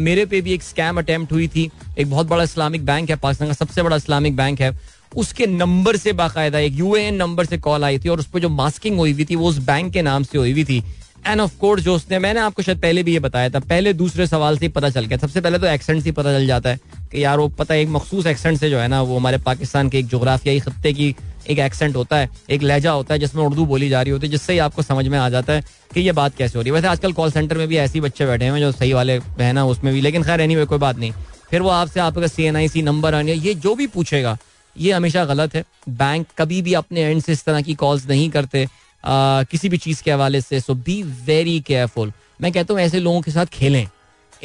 [0.00, 3.48] मेरे पे भी एक स्कैम अटेम्प्ट हुई थी। एक बहुत बड़ा इस्लामिक बैंक है, पाकिस्तान
[3.48, 4.72] का सबसे बड़ा इस्लामिक बैंक है।
[5.12, 8.48] उसके नंबर से बाकायदा एक यूएएन नंबर से कॉल आई थी और उस पर जो
[8.50, 10.82] मास्किंग हुई हुई थी, वो उस बैंक के नाम से हुई हुई थी।
[11.26, 14.26] एंड ऑफ़ कोर्स जो उसने, मैंने आपको शायद पहले भी ये बताया था, पहले दूसरे
[14.26, 16.80] सवाल से पता चल गया। सबसे पहले तो एक्सेंट से पता चल जाता है
[17.12, 19.88] कि यार वो पता है, एक मखसूस एक्सेंट से जो है ना, वो हमारे पाकिस्तान
[19.88, 21.14] के एक जोग्राफियाई खत्ते की
[21.46, 24.30] एक एक्सेंट होता है एक लहजा होता है जिसमें उर्दू बोली जा रही होती है
[24.30, 26.74] जिससे ही आपको समझ में आ जाता है कि ये बात कैसे हो रही है।
[26.74, 29.64] वैसे आजकल कॉल सेंटर में भी ऐसे बच्चे बैठे हैं जो सही वाले है ना
[29.66, 31.12] उसमें भी लेकिन खैर एनी कोई बात नहीं।
[31.50, 34.36] फिर वो आपसे आपका सी एन आई सी नंबर आने ये जो भी पूछेगा
[34.76, 38.28] ये हमेशा गलत है। बैंक कभी भी अपने एंड से इस तरह की कॉल्स नहीं
[38.30, 42.80] करते आ, किसी भी चीज़ के हवाले से सो बी वेरी केयरफुल मैं कहता हूँ
[42.82, 43.86] ऐसे लोगों के साथ खेलें।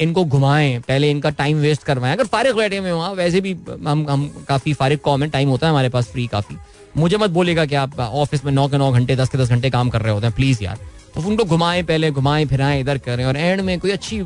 [0.00, 3.52] इनको घुमाएँ, पहले इनका टाइम वेस्ट करवाएँ। अगर फारिग बैठे हुए वहाँ वैसे भी
[3.86, 6.56] हम हम काफ़ी फारिग कॉम है टाइम होता है हमारे पास फ्री काफ़ी।
[6.96, 9.70] मुझे मत बोलेगा कि आप ऑफ़िस में नौ के नौ घंटे, दस के दस घंटे
[9.70, 10.78] काम कर रहे होते हैं प्लीज़ यार।
[11.14, 14.22] तो उनको घुमाएँ, पहले घुमाएँ फिराएँ इधर करें और एंड में कोई अच्छी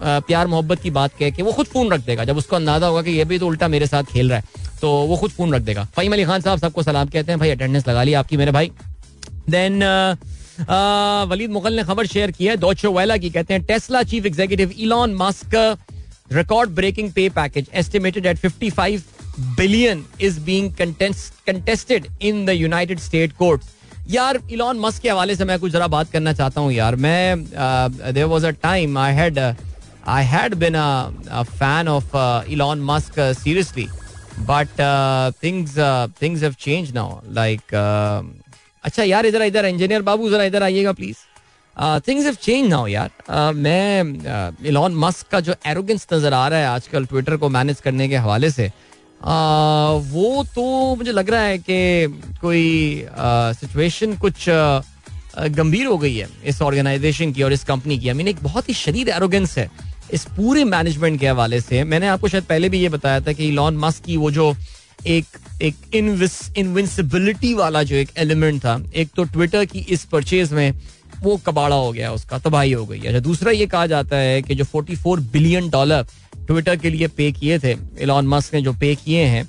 [0.00, 3.02] प्यार मोहब्बत की बात कह के वो खुद फ़ोन रख देगा। जब उसको अंदाज़ा होगा
[3.02, 5.62] कि ये भी तो उल्टा मेरे साथ खेल रहा है तो वो खुद फ़ोन रख
[5.62, 8.52] देगा। फहीम अली खान साहब सबको सलाम कहते हैं, भाई अटेंडेंस लगा ली आपकी मेरे
[8.52, 8.70] भाई।
[9.50, 9.80] देन
[10.60, 14.72] वलीद मुगल ने खबर शेयर की है। डॉचो वेला की कहते हैं, Tesla chief executive
[14.78, 15.54] Elon Musk
[16.32, 19.02] record breaking pay package estimated at 55
[19.56, 20.72] billion is being
[21.46, 23.62] contested in the United State court
[24.10, 27.44] यार, इलॉन मस्क के हवाले से मैं कुछ जरा बात करना चाहता हूँ यार। मैं
[27.44, 32.16] there was a time I had I had been a fan of
[32.52, 33.86] Elon Musk seriously
[34.50, 34.80] but
[35.42, 35.78] things
[36.22, 37.62] things have change now like
[38.88, 41.16] अच्छा यार इधर इधर इंजीनियर बाबू जरा इधर आइएगा please
[42.06, 43.10] things have change now यार.
[43.30, 47.48] uh, मैं इलॉन uh, मस्क का जो एरोगेंस नज़र आ रहा है आजकल ट्विटर को
[47.48, 52.64] मैनेज करने के हवाले से uh, वो तो मुझे लग रहा है कि कोई
[53.60, 58.08] सिचुएशन uh, कुछ uh, गंभीर हो गई है इस ऑर्गेनाइजेशन की और इस कंपनी की.
[58.08, 59.70] आई मीन एक बहुत ही शदीद एरोगेंस है
[60.12, 61.84] इस पूरे मैनेजमेंट के हवाले से.
[61.84, 64.52] मैंने आपको शायद पहले भी ये बताया था कि इलॉन मस्क की वो जो
[65.06, 65.24] एक
[65.62, 70.72] एक इनविंसिबिलिटी वाला जो एक एलिमेंट था, एक तो ट्विटर की इस परचेज में
[71.20, 74.54] वो कबाड़ा हो गया, उसका तबाही हो गई अच्छा दूसरा ये कहा जाता है कि
[74.54, 76.06] जो 44 बिलियन डॉलर
[76.46, 79.48] ट्विटर के लिए पे किए थे इलॉन मस्क ने जो पे किए हैं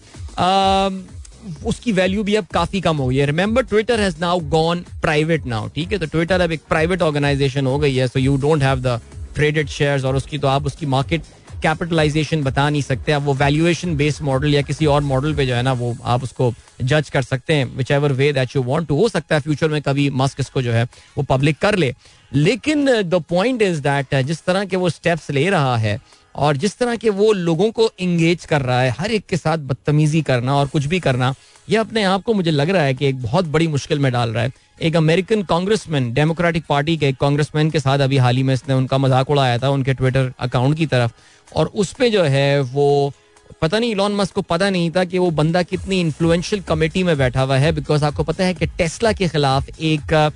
[1.66, 5.46] उसकी वैल्यू भी अब काफ़ी कम हो गई है। Remember Twitter has now gone private
[5.46, 5.98] now ठीक है?
[6.00, 9.00] तो ट्विटर अब एक प्राइवेट ऑर्गेनाइजेशन हो गई है so you don't have the
[9.36, 11.24] traded shares और उसकी तो आप उसकी मार्केट
[11.60, 15.56] कैपिटलाइजेशन बता नहीं सकते, आप वो वैल्यूएशन बेस्ड मॉडल या किसी और मॉडल पे जो
[15.56, 18.96] है ना, वो आप उसको जज कर सकते हैं whichever way that you want to
[18.96, 20.84] हो सकता है फ्यूचर में कभी मस्क इसको जो है,
[21.18, 21.94] वो पब्लिक कर ले।
[22.32, 26.00] लेकिन द पॉइंट इज़ दैट जिस तरह के वो स्टेप्स ले रहा है
[26.36, 29.58] और जिस तरह के वो लोगों को इंगेज कर रहा है, हर एक के साथ
[29.60, 31.34] बदतमीजी करना और कुछ भी करना
[31.68, 34.30] ये अपने आप को मुझे लग रहा है कि एक बहुत बड़ी मुश्किल में डाल
[34.30, 38.54] रहा है। एक अमेरिकन कांग्रेसमैन डेमोक्रेटिक पार्टी के कांग्रेसमैन के साथ अभी हाल ही में
[38.54, 41.12] इसने उनका मज़ाक उड़ाया था, उनके ट्विटर अकाउंट की तरफ़।
[41.56, 43.14] और उस पर जो है वो
[43.62, 47.18] पता नहीं इलॉन मस्क को पता नहीं था कि वो बंदा कितनी इन्फ्लुएंशियल कमेटी में
[47.18, 50.32] बैठा हुआ है बिकॉज़ आपको पता है कि टेस्ला के खिलाफ एक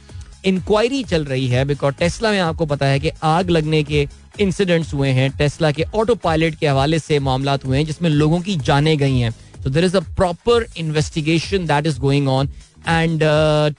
[0.45, 4.08] इंक्वायरी चल रही है बिकॉज़ टेस्ला में आपको पता है कि आग लगने के
[4.39, 8.39] इंसिडेंट्स हुए हैं टेस्ला के ऑटो पायलट के हवाले से मामला हुए हैं, जिसमें लोगों
[8.41, 9.32] की जाने गई हैं।
[9.63, 12.49] तो there is a proper investigation that is going on
[12.89, 13.23] and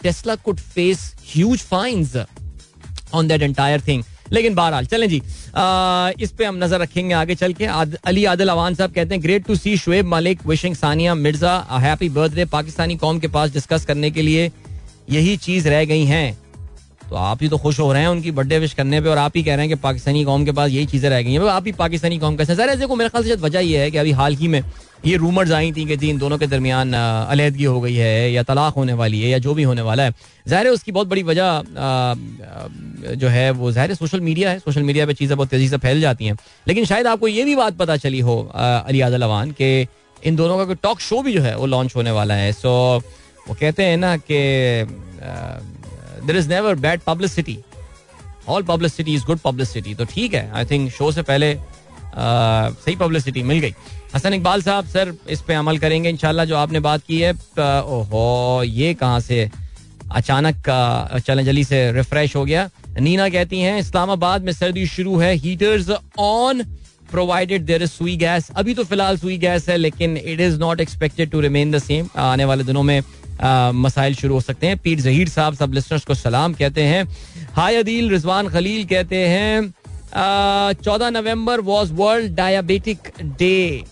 [0.02, 2.16] Tesla could face huge fines
[3.14, 5.20] on that entire thing लेकिन बहरहाल चलें जी।
[5.56, 9.14] आ, इस पे हम नज़र रखेंगे आगे चल के। आद, अली आदिल अवान साहब कहते
[9.14, 13.52] हैं great to see Shoaib Malik wishing Sania Mirza happy birthday Pakistani कौम के पास
[13.52, 14.50] डिस्कस करने के लिए
[15.10, 16.38] यही चीज़ रह गई हैं।
[17.10, 19.32] तो आप ही तो खुश हो रहे हैं उनकी बर्थडे विश करने पे और आप
[19.36, 21.66] ही कह रहे हैं कि पाकिस्तानी कौम के पास यही चीज़ें रह गई हैं। आप
[21.66, 24.12] ही पाकिस्तानी कौम का सर ऐसे को मेरे ख्याल से वजह यह है कि अभी
[24.12, 24.62] हाल ही में
[25.06, 28.42] ये रूमर्स आई थी कि जी, इन दोनों के दरमियान अलीहदगी हो गई है या
[28.42, 30.14] तलाक होने वाली है या जो भी होने वाला है।
[30.48, 31.62] ज़ाहिर है उसकी बहुत बड़ी वजह
[33.14, 36.00] जो है वो ज़ाहिर सोशल मीडिया है। सोशल मीडिया पे चीज़ें बहुत तेज़ी से फैल
[36.00, 36.36] जाती हैं।
[36.68, 39.70] लेकिन शायद आपको ये भी बात पता चली हो अली आदलवान के
[40.26, 42.72] इन दोनों का कोई टॉक शो भी जो है वो लॉन्च होने वाला है। सो
[43.48, 44.40] वो कहते हैं ना कि
[46.26, 47.58] there is never bad publicity
[48.48, 51.56] all publicity is good publicity तो ठीक है आई थिंक शो से पहले
[52.16, 53.74] सही पब्लिसिटी मिल गई।
[54.14, 58.62] हसन इकबाल साहब, सर, इस पे अमल करेंगे इंशाल्लाह, जो आपने बात की है। ओहो,
[58.64, 59.48] ये कहाँ से?
[60.12, 62.68] अचानक का चलन जली से रिफ्रेश हो गया।
[63.00, 66.62] नीना कहती हैं, इस्लामाबाद में सर्दी शुरू है heaters on
[67.10, 68.50] provided there is Sui gas.
[68.56, 72.08] अभी तो फ़िलहाल सुई गैस है, लेकिन it is not expected to remain the same
[72.16, 73.00] आने वाले दिनों में
[73.76, 77.04] मसाइल शुरू हो सकते हैं। पीर जहीर साहब, सब लिस्टर्स को सलाम कहते हैं।
[77.54, 79.72] हाय अदील, रिजवान खलील कहते हैं
[80.74, 83.84] चौदह नवंबर was world diabetic day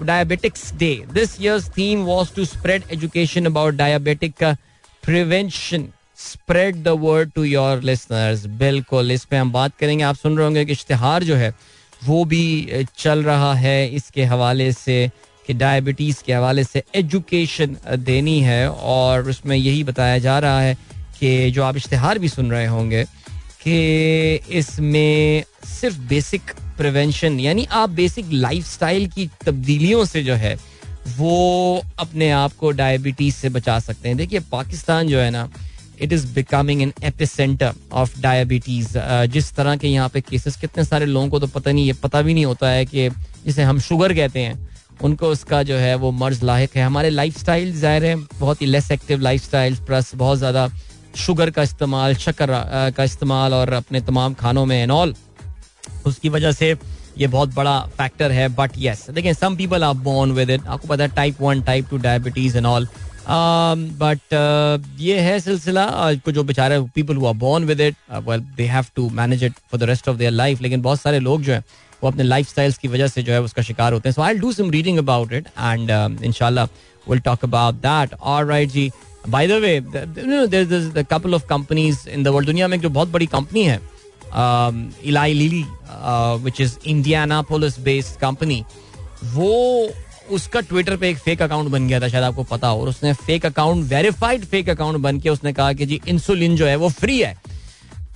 [0.00, 1.04] diabetics day.
[1.04, 4.54] This year's theme was spread education about diabetic uh,
[5.02, 5.92] prevention.
[6.14, 8.46] Spread the word to your listeners.
[8.46, 11.52] बिल्कुल इस पे हम बात करेंगे आप सुन रहे होंगे कि इश्तिहार जो है
[12.04, 15.10] वो भी चल रहा है इसके हवाले से
[15.46, 20.76] कि डायबिटीज़ के हवाले से एजुकेशन देनी है और उसमें यही बताया जा रहा है
[21.18, 23.04] कि जो आप इश्तिहार भी सुन रहे होंगे
[23.62, 25.44] कि इसमें
[25.80, 26.50] सिर्फ़ बेसिक
[26.82, 30.56] प्रिवेंशन यानी आप बेसिक लाइफस्टाइल की तब्दीलियों से जो है,
[31.08, 35.48] वो अपने आप को डायबिटीज़ से बचा सकते हैं। देखिए, पाकिस्तान जो है ना
[36.00, 38.98] it is becoming an epicentre of diabetes
[39.30, 42.22] जिस तरह के यहाँ पे केसेस कितने सारे लोगों को तो पता नहीं, ये पता
[42.22, 43.08] भी नहीं होता है कि
[43.46, 44.58] जिसे हम शुगर कहते हैं,
[45.02, 48.66] उनको उसका जो है वो मर्ज लायक है। हमारे लाइफ स्टाइल ज़ाहिर है, बहुत ही
[48.66, 50.70] less active life style plus बहुत ज़्यादा
[51.16, 52.50] शुगर का इस्तेमाल, शक्कर
[52.96, 55.14] का इस्तेमाल और अपने तमाम खानों में एनऑल
[56.06, 56.74] उसकी वजह से
[57.18, 60.88] ये बहुत बड़ा फैक्टर है बट यस देखें some people are born with it आपको
[60.88, 62.88] पता है type one type two diabetes and all
[63.28, 64.34] but
[65.00, 67.96] ये है सिलसिला uh, जो बेचारे people who are born with it
[68.28, 71.20] well they have to manage it for the rest of their life लेकिन बहुत सारे
[71.20, 71.62] लोग जो है
[72.02, 74.14] वो अपने लाइफ स्टाइल्स की वजह से जो है उसका शिकार होते हैं.
[74.14, 75.90] So I do some reading about it and
[76.24, 76.64] इनशाला
[77.06, 78.90] will talk about that all right ji.
[79.28, 79.80] By the way
[81.02, 83.80] couple of companies in the world दुनिया में जो बहुत बड़ी कंपनी है
[84.34, 85.64] Eli Lilly
[86.44, 86.76] which is
[87.42, 88.62] Indianapolis based company
[89.24, 89.88] वो
[90.30, 93.12] उसका Twitter पे एक फेक अकाउंट बन गया था, शायद आपको पता हो, और उसने
[93.16, 96.88] fake account verified fake account बन के उसने कहा कि जी इंसुलिन जो है वो
[96.90, 97.36] फ्री है।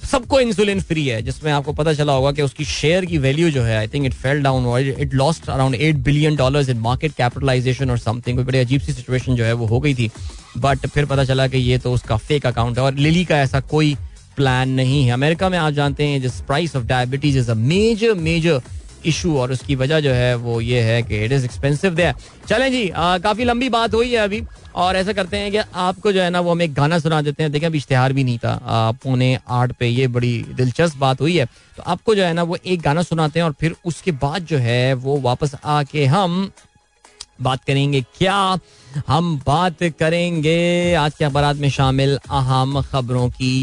[0.05, 3.63] सबको इंसुलिन फ्री है, जिसमें आपको पता चला होगा कि उसकी शेयर की वैल्यू जो
[3.63, 7.91] है I think it fell down it lost around eight billion dollars in market capitalisation
[7.91, 10.11] or something बड़ी अजीब सी सिचुएशन जो है वो हो गई थी।
[10.59, 13.61] बट फिर पता चला कि ये तो उसका फेक अकाउंट है, और लिली का ऐसा
[13.63, 13.97] कोई
[14.37, 18.15] प्लान नहीं है। अमेरिका में आप जानते हैं जिस price of diabetes is a major
[18.15, 18.61] major
[19.07, 22.13] issue और उसकी वजह जो है वो ये है कि इट इज़ एक्सपेंसिव दे
[22.49, 24.43] चलें जी आ, काफ़ी लंबी बात हुई है अभी
[24.75, 27.43] और ऐसा करते हैं कि आपको जो है ना वो हम एक गाना सुना देते
[27.43, 31.37] हैं। देखें अभी इश्तेहार भी नहीं था। पौने आठ पे ये बड़ी दिलचस्प बात हुई
[31.37, 31.47] है।
[31.77, 34.59] तो आपको जो है ना वो एक गाना सुनाते हैं और फिर उसके बाद जो
[34.59, 36.51] है वो वापस आके हम
[37.43, 38.59] बात करेंगे क्या
[39.09, 43.55] हम बात करेंगे। आज के अखबार में शामिल अहम खबरों की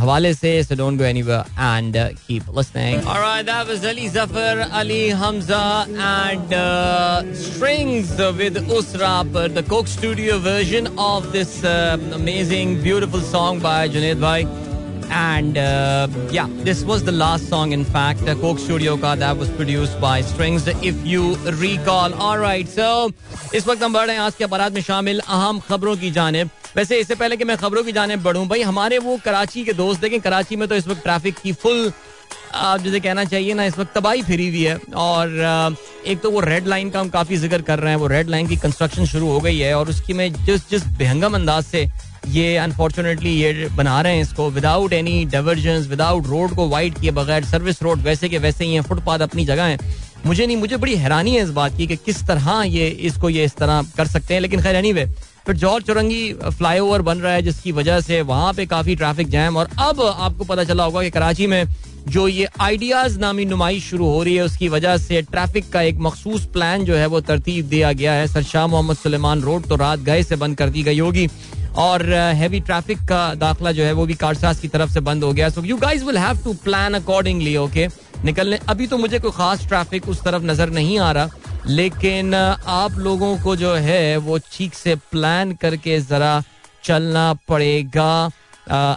[0.00, 5.08] हवाले से so don't go anywhere and keep listening alright that was Ali Zafar Ali
[5.22, 6.54] Hamza and
[7.42, 14.20] Strings with उसरा पर the Coke Studio version of this amazing beautiful song by Junaid
[14.20, 14.44] भाई
[15.10, 20.20] Yeah, this was the last song, in fact, uh, Coke Studio का was produced by
[20.22, 22.14] Strings, if you recall.
[22.14, 23.12] All right, so
[23.54, 26.50] इस वक्त हम बढ़ रहे हैं आज के अपराध में शामिल अहम खबरों की जानब
[26.76, 30.00] वैसे इससे पहले कि मैं खबरों की जानब बढ़ूं भाई हमारे वो कराची के दोस्त
[30.00, 31.92] देखें कराची में तो इस वक्त ट्रैफ़िक की फुल
[32.54, 36.40] आप जैसे कहना चाहिए ना इस वक्त तबाही फिरी हुई है और एक तो वो
[36.40, 39.28] रेड लाइन का हम काफ़ी ज़िक्र कर रहे हैं वो रेड लाइन की कंस्ट्रक्शन शुरू
[39.30, 41.86] हो गई है और उसकी में जिस जिस बेहंगम अंदाज से
[42.28, 47.10] ये अनफॉर्चुनेटली ये बना रहे हैं इसको without any diversion without road को वाइड किए
[47.10, 49.78] बगैर सर्विस रोड वैसे के वैसे ही है फुटपाथ अपनी जगह है।
[50.26, 53.44] मुझे नहीं, मुझे बड़ी हैरानी है इस बात की कि किस तरह ये इसको ये
[53.44, 54.92] इस तरह कर सकते हैं, लेकिन खैर एनी
[55.46, 59.56] फिर जौर चुरंगी फ्लाईओवर बन रहा है, जिसकी वजह से वहाँ पे काफ़ी ट्रैफ़िक जैम
[59.56, 61.64] और अब आपको पता चला होगा कि कराची में
[62.08, 65.98] जो ये आइडियाज़ नामी नुमाइश शुरू हो रही है, उसकी वजह से ट्रैफ़िक का एक
[66.00, 69.76] मखसूस प्लान जो है वो तरतीब दिया गया है। सर शाह मोहम्मद सुलेमान रोड तो
[69.76, 71.26] रात गए से बंद कर दी गई होगी।
[71.76, 75.32] और हैवी ट्रैफ़िक का दाखला जो है वो भी कारसाज की तरफ़ से बंद हो
[75.32, 77.86] गया so you guys will have to plan accordingly okay
[78.24, 81.28] निकलने, अभी तो मुझे कोई खास ट्रैफ़िक उस तरफ़ नज़र नहीं आ रहा,
[81.66, 86.42] लेकिन आप लोगों को जो है वो ठीक से प्लान करके जरा
[86.84, 88.30] चलना पड़ेगा।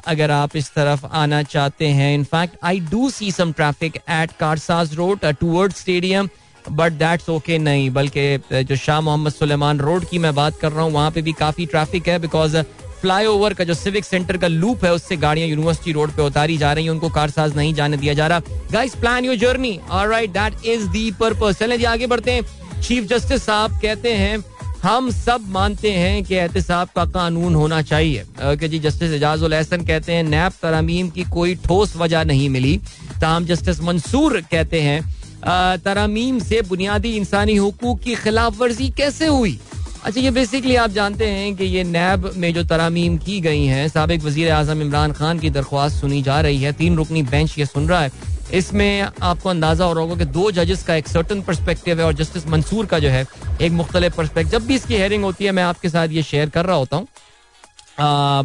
[0.08, 4.94] अगर आप इस तरफ़ आना चाहते हैं। In fact I do see some traffic at Karsaz
[4.96, 6.30] road toward stadium
[6.72, 10.84] but that's okay नहीं, बल्कि जो शाह मोहम्मद सुलेमान रोड की मैं बात कर रहा
[10.84, 12.58] हूँ, वहाँ पे भी काफ़ी ट्रैफ़िक है बिकॉज़
[13.02, 16.72] फ्लाईओवर का जो सिविक सेंटर का लूप है, उससे गाड़ियाँ यूनिवर्सिटी रोड पे उतारी जा
[16.74, 18.40] रही हैं, उनको कारसाज नहीं जाने दिया जा रहा।
[18.72, 23.08] Guys plan your journey alright that is the purpose चलें जी, आगे बढ़ते हैं। चीफ
[23.08, 24.44] जस्टिस साहब कहते हैं,
[24.84, 29.86] हम सब मानते हैं कि एहतसाब का कानून होना चाहिए। कि जी जस्टिस एजाजुल एहसन
[29.86, 32.78] कहते हैं, नैब तरामीम की कोई ठोस वजह नहीं मिली।
[33.22, 35.02] ताहम जस्टिस मंसूर कहते हैं
[35.44, 39.60] तरामीम से बुनियादी इंसानी हकूक की खिलाफ वर्जी कैसे हुई?
[40.06, 43.88] अच्छा ये बेसिकली आप जानते हैं कि ये नैब में जो तरामीम की गई हैं
[43.88, 47.66] सबक वज़ीर आज़म इमरान खान की दरख्वास्त सुनी जा रही है। तीन रुकनी बेंच ये
[47.66, 48.12] सुन रहा है।
[48.54, 52.14] इसमें आपको अंदाज़ा हो रहा होगा कि दो जजेस का एक सर्टन परस्पेक्टिव है और
[52.14, 53.26] जस्टिस मंसूर का जो है
[53.62, 56.66] एक मुख्तलिफ़ परस्पेक्टिव जब भी इसकी हेयरिंग होती है मैं आपके साथ ये शेयर कर
[56.66, 57.08] रहा होता हूँ।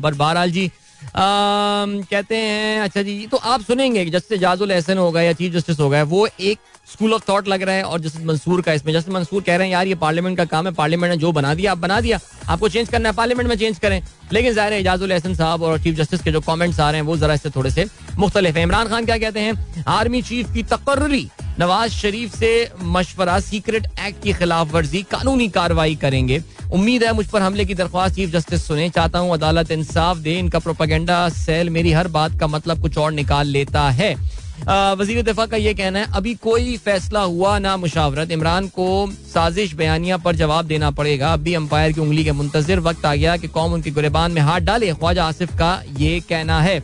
[0.00, 0.70] बट बहरहाल जी आ,
[1.14, 6.02] कहते हैं अच्छा जी तो आप सुनेंगे जस्टिस जाजुल एहसन होगा या चीफ जस्टिस होगा
[6.04, 6.58] वो एक
[6.92, 9.66] स्कूल ऑफ़ थॉट लग रहा है और जस्टिस मंसूर का इसमें। जस्टिस मंसूर कह रहे
[9.66, 12.18] हैं, यार, ये पार्लियामेंट का काम है, पार्लियामेंट ने जो बना दिया, आप बना दिया।
[12.48, 15.83] आपको चेंज करना है, पार्लियामेंट में चेंज करें। लेकिन ज़ाहिर है, इजाजुल एहसन साहब और
[15.83, 17.87] चीफ जस्टिस के जो कमेंट्स आ रहे हैं, वो जरा इससे थोड़े से
[18.18, 19.85] मुख्तलिफ़ है। इमरान खान क्या कहते हैं?
[19.88, 21.29] आर्मी चीफ की तकर्री,
[21.61, 27.27] नवाज़ शरीफ से मशवरा सीक्रेट एक्ट की खिलाफ वर्जी कानूनी कार्रवाई करेंगे। उम्मीद है, मुझ
[27.27, 31.70] पर हमले की दरख्वास्त चीफ जस्टिस सुने। चाहता हूँ, अदालत इंसाफ दे, इनका प्रोपागेंडा सेल
[31.70, 34.14] मेरी हर बात का मतलब कुछ और निकाल लेता है।
[34.60, 38.88] वज़ीर दिफा का ये कहना है, अभी कोई फैसला हुआ ना मुशावरत। इमरान को
[39.28, 43.36] साजिश बयानिया पर जवाब देना पड़ेगा। अभी अंपायर की उंगली के मुंतजर, वक्त आ गया
[43.36, 46.78] कि कौम उनके गुरेबान में हाथ डाले। ख्वाजा आसिफ का ये कहना है।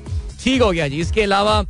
[0.44, 1.64] ठीक हो गया जी। इसके अलावा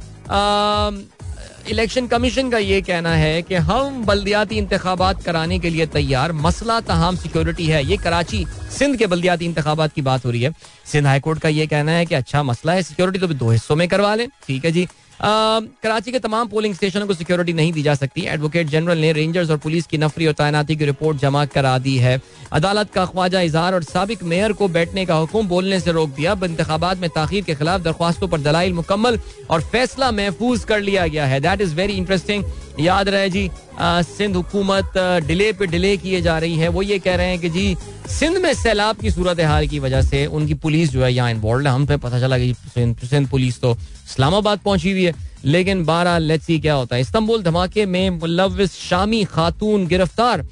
[1.71, 6.79] इलेक्शन कमीशन का ये कहना है कि हम बल्दियाती इंतबात कराने के लिए तैयार। मसला
[6.83, 10.53] तहम सिक्योरिटी है। ये कराची सिंध के बल्दियाती इंतबात की बात हो रही है।
[10.87, 13.77] सिंध हाईकोर्ट का ये कहना है कि अच्छा मसला है, सिक्योरिटी तो भी दो हिस्सों
[13.77, 14.87] में करवा लें। ठीक है जी।
[15.23, 19.51] कराची के तमाम पोलिंग स्टेशनों को सिक्योरिटी नहीं दी जा सकती। एडवोकेट जनरल ने रेंजर्स
[19.51, 22.21] और पुलिस की नफरी और तैनाती की रिपोर्ट जमा करा दी है।
[22.53, 26.33] अदालत का ख्वाजा इजहार और सबक मेयर को बैठने का हुक्म बोलने से रोक दिया।
[26.45, 29.19] इंतबात में ताखिर के खिलाफ दरख्वास्तों पर दलाइल मुकम्मल
[29.51, 32.45] और फैसला महफूज कर लिया गया है। दैट इज़ वेरी इंटरेस्टिंग
[32.81, 34.93] याद रहे जी सिंध हुकूमत
[35.27, 37.77] डिले पे डिले किए जा रही है। वो ये कह रहे हैं कि जी,
[38.11, 41.67] सिंध में सैलाब की सूरत हाल की वजह से उनकी पुलिस जो है यहाँ इन्वॉल्व
[41.67, 46.47] है। हम पता चला कि सिंध पुलिस तो इस्लामाबाद पहुँची हुई है। लेकिन बारह लेट्स
[46.51, 50.47] क्या होता है। इस्तंबुल धमाके में मुलविस शामी खातून गिरफ़्तार।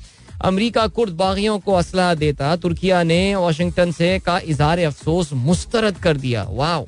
[0.44, 6.16] अमरीका कुर्द बागियों को असलाह देता, तुर्किया ने वाशिंगटन से का इजहार अफसोस मुस्तरद कर
[6.16, 6.80] दिया। वाह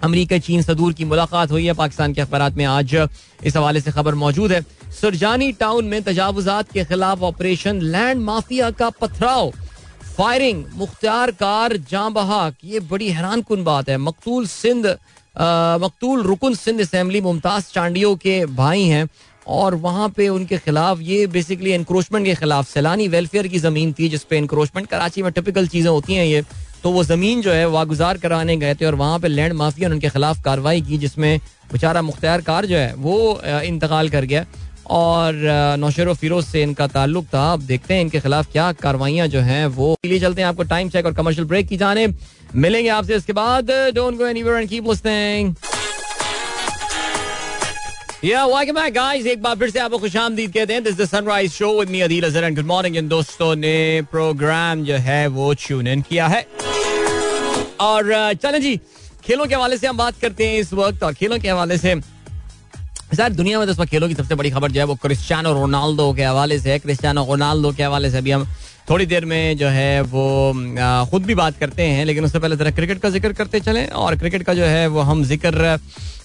[0.00, 3.92] अमरीका चीन सदूर की मुलाकात हुई है। पाकिस्तान के अखबार में आज इस हवाले से
[3.92, 4.60] खबर मौजूद है।
[4.92, 9.52] सुरजानी टाउन में तजावजात के खिलाफ ऑपरेशन लैंड माफिया का पथराव।
[10.08, 14.86] फायरिंग, मुख्तार कार जाँ बहाक, ये बड़ी हैरान कन बात है। मकतूल सिंध
[15.80, 19.08] मकतूल रुकन सिंध असम्बली मुमताज़ चांडियो के भाई हैं
[19.46, 24.08] और वहाँ पे उनके खिलाफ ये बेसिकली इंक्रोचमेंट के खिलाफ सैलानी वेलफेयर की ज़मीन थी,
[24.08, 26.42] जिसपे इंक्रोचमेंट कराची में टिपिकल चीज़ें होती हैं ये।
[26.82, 29.94] तो वो ज़मीन जो है वागुजार कराने गए थे और वहाँ पे लैंड माफिया ने
[29.94, 31.38] उनके खिलाफ कार्रवाई की, जिसमें
[31.72, 34.44] बेचारा मुख्तार कार जो है, वो इंतकाल कर गया।
[34.90, 35.34] और
[35.78, 39.66] नौशेर फिरोज से इनका ताल्लुक था। अब देखते हैं इनके खिलाफ क्या कार्रवाइयाँ जो हैं,
[39.68, 42.06] वो लिए चलते हैं आपको टाइम चेक और कमर्शियल ब्रेक की जाने।
[42.54, 45.54] मिलेंगे आपसे इसके बाद। Don't go anywhere and keep listening
[48.26, 51.90] welcome back guys एक बार फिर से आपको कहते हैं। This the sunrise show with
[51.90, 56.02] me Adeel Azhar and good morning इन दोस्तों ने प्रोग्राम जो है वो ट्यून इन
[56.02, 56.40] किया है।
[57.80, 58.76] और चलें जी,
[59.24, 61.94] खेलों के हवाले से हम बात करते हैं इस वक्त। और खेलों के हवाले से
[63.14, 65.52] सर दुनिया में तो इस वक्त खेलों की सबसे बड़ी खबर जो है वो क्रिस्टियानो
[65.52, 68.46] रोनाल्डो के हवाले से है। क्रिस्टियानो रोनाल्डो के हवाले से अभी हम
[68.90, 70.52] थोड़ी देर में जो है वो
[71.10, 74.16] खुद भी बात करते हैं, लेकिन उससे पहले जरा क्रिकेट का ज़िक्र करते चले। और
[74.18, 75.78] क्रिकेट का जो है वो हम ज़िक्र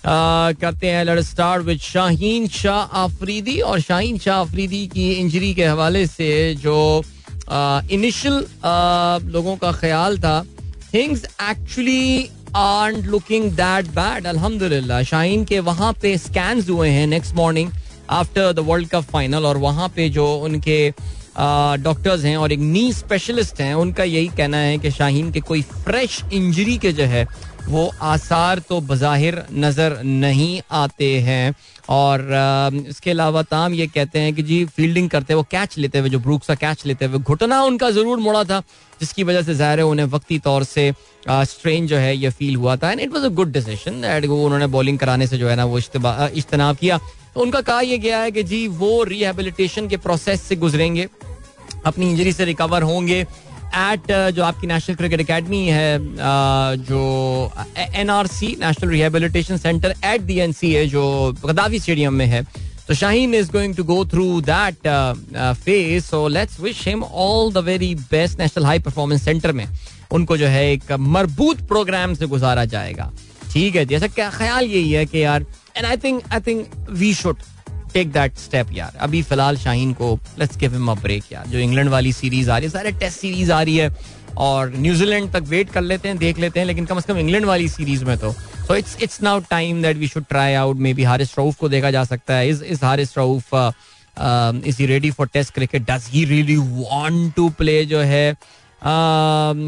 [0.06, 3.60] करते हैं let start with Shaheen Shah Afridi.
[3.62, 6.30] और शाहीन शाह आफरीदी की इंजरी के हवाले से
[6.62, 6.78] जो
[7.92, 8.46] इनिशियल
[9.32, 10.44] लोगों का ख्याल था
[10.94, 17.36] things actually are looking that bad अल्हम्दुलिल्लाह। शाहीन के वहाँ पे स्कैन हुए हैं next
[17.36, 17.70] morning
[18.12, 20.80] after the World Cup final और वहाँ पे जो उनके
[21.36, 25.62] डॉक्टर्स हैं और एक नी स्पेशलिस्ट हैं, उनका यही कहना है कि शाहीन के कोई
[25.62, 27.26] फ्रेश इंजरी के जो है,
[27.64, 31.54] वो आसार तो बज़ाहिर नज़र नहीं आते हैं।
[31.90, 32.28] और
[32.88, 36.20] इसके अलावा ताम ये कहते हैं कि जी फील्डिंग करते वो कैच लेते हुए, जो
[36.20, 38.60] ब्रूक सा कैच लेते हुए, घुटना उनका ज़रूर मुड़ा था,
[39.00, 40.92] जिसकी वजह से ज़ाहिर है उन्हें वक्ती तौर से
[41.28, 44.44] स्ट्रेन जो है ये फील हुआ था। And it was a good decision that वो
[44.46, 47.00] उन्होंने बॉलिंग कराने से जो है ना, वो इज्तनाब किया।
[47.36, 51.08] उनका कहा यह गया है कि जी वो रिहेबिलिटेशन के प्रोसेस से गुजरेंगे
[51.86, 57.52] अपनी इंजरी से रिकवर होंगे एट uh, जो आपकी नेशनल क्रिकेट एकेडमी है uh, जो
[57.96, 61.04] N R C national rehabilitation centre at the N C है जो
[61.46, 62.44] गदावी स्टेडियम में है।
[62.88, 64.88] तो Shaheen is going to go through that
[65.64, 69.68] phase so let's wish him all the very best national high performance centre में।
[70.12, 73.12] उनको जो है एक मरबूत प्रोग्राम से गुजारा जाएगा।
[73.54, 75.46] ठीक है जैसा क्या ख्याल यही है कि यार
[75.78, 77.38] and I think I think we should
[77.94, 81.60] take that step यार अभी फ़िलहाल शाहीन को let's give him a break यार जो
[81.60, 83.96] इंग्लैंड वाली सीरीज़ आ रही है सारे टेस्ट सीरीज़ आ रही है
[84.38, 87.46] और न्यूजीलैंड तक वेट कर लेते हैं देख लेते हैं लेकिन कम से कम इंग्लैंड
[87.46, 88.32] वाली सीरीज़ में तो
[88.68, 91.92] so it's it's now time that we should try out maybe Haris Rauf को देखा
[91.92, 92.50] जा सकता है.
[92.50, 93.54] Is is Haris Rauf
[94.68, 98.32] is he ready for test cricket does he really want to play जो है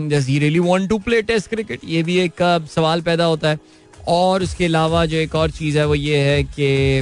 [0.09, 3.49] does he really want to play test cricket ये भी एक uh, सवाल पैदा होता
[3.49, 3.59] है.
[4.07, 6.99] और उसके अलावा जो एक और चीज़ है, वो ये है कि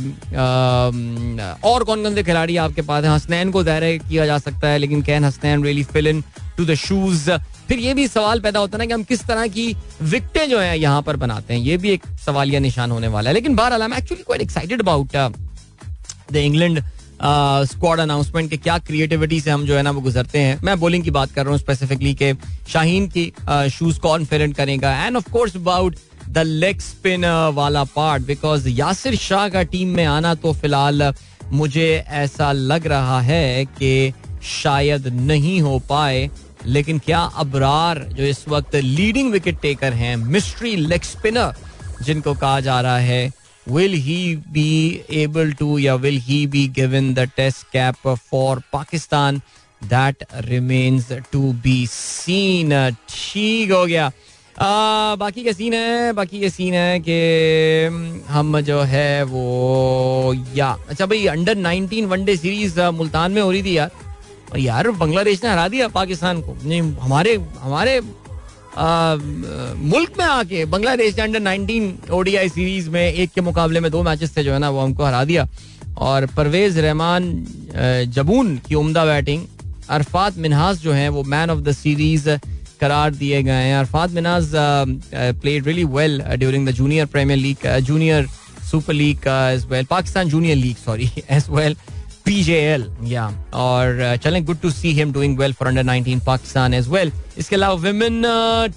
[1.63, 3.11] और कौन कौन से खिलाड़ी आपके पास हैं?
[3.11, 6.07] हसनैन को दायरा किया जा सकता है, लेकिन can Hasnain really fill
[6.57, 7.31] into the shoes
[7.67, 10.59] फिर ये भी सवाल पैदा होता है ना कि हम किस तरह की विकटें जो
[10.59, 13.55] है यहाँ पर बनाते हैं। ये भी एक सवाल सवालिया निशान होने वाला है। लेकिन
[13.55, 15.15] बहरहाल I actually quite excited about
[16.31, 16.81] the England
[17.67, 21.03] squad announcement के क्या क्रिएटिविटी से हम जो है ना वो गुजरते हैं। मैं बोलिंग
[21.03, 22.33] की बात कर रहा हूँ स्पेसिफिकली के
[22.69, 23.31] शाहीन की
[23.71, 24.93] शूज़ कौन फेरेंट करेगा?
[25.05, 25.95] And of course about
[26.29, 31.13] the leg spin वाला पार्ट बिकॉज़ यासिर शाह का टीम में आना तो फ़िलहाल
[31.51, 36.29] मुझे ऐसा लग रहा है कि शायद नहीं हो पाए।
[36.65, 41.55] लेकिन क्या अबरार जो इस वक्त लीडिंग विकेट टेकर हैं मिस्ट्री लेग स्पिनर
[42.03, 43.31] जिनको कहा जा रहा है
[43.67, 49.41] will he be able to या will he be given the test cap for Pakistan?
[49.84, 54.12] That remains to be seen ठीक हो गया।
[54.59, 61.05] बाकी का सीन है बाकी ये सीन है कि हम जो है वो या। अच्छा
[61.05, 63.91] भाई अंडर 19 वनडे सीरीज़ मुल्तान में हो रही थी यार।
[64.51, 68.01] और यार बांग्लादेश ने हरा दिया पाकिस्तान को। नहीं हमारे हमारे
[68.71, 73.91] आ, मुल्क में आके बांग्लादेश ने अंडर 19 ओडीआई सीरीज़ में एक के मुकाबले में
[73.91, 75.47] दो मैचेस थे जो है ना वो हमको हरा दिया।
[75.97, 77.23] और परवेज रहमान
[78.15, 79.43] जबून की उम्दा बैटिंग
[79.89, 82.29] अरफात मिनहास जो है वो मैन ऑफ़ द सीरीज़
[82.81, 84.51] करार दिए गए हैं। Arafat Minhas
[85.13, 88.27] played really well during the junior premier league junior
[88.71, 91.75] super league as well Pakistan junior league sorry as well
[92.25, 96.73] PJL या और uh, चलें good to see him doing well for under 19 Pakistan
[96.73, 98.21] as well इसके अलावा women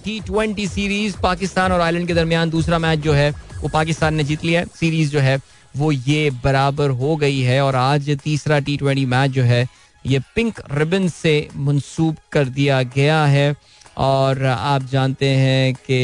[0.04, 3.30] T twenty series Pakistan और Ireland के दरमियान दूसरा match जो है
[3.62, 5.38] वो पाकिस्तान ने जीत लिया है। सीरीज़ जो है
[5.76, 9.66] वो ये बराबर हो गई है और आज तीसरा टी ट्वेंटी मैच जो है
[10.04, 13.54] ये पिंक रिबन से मंसूब कर दिया गया है।
[13.96, 15.94] और आप जानते हैं कि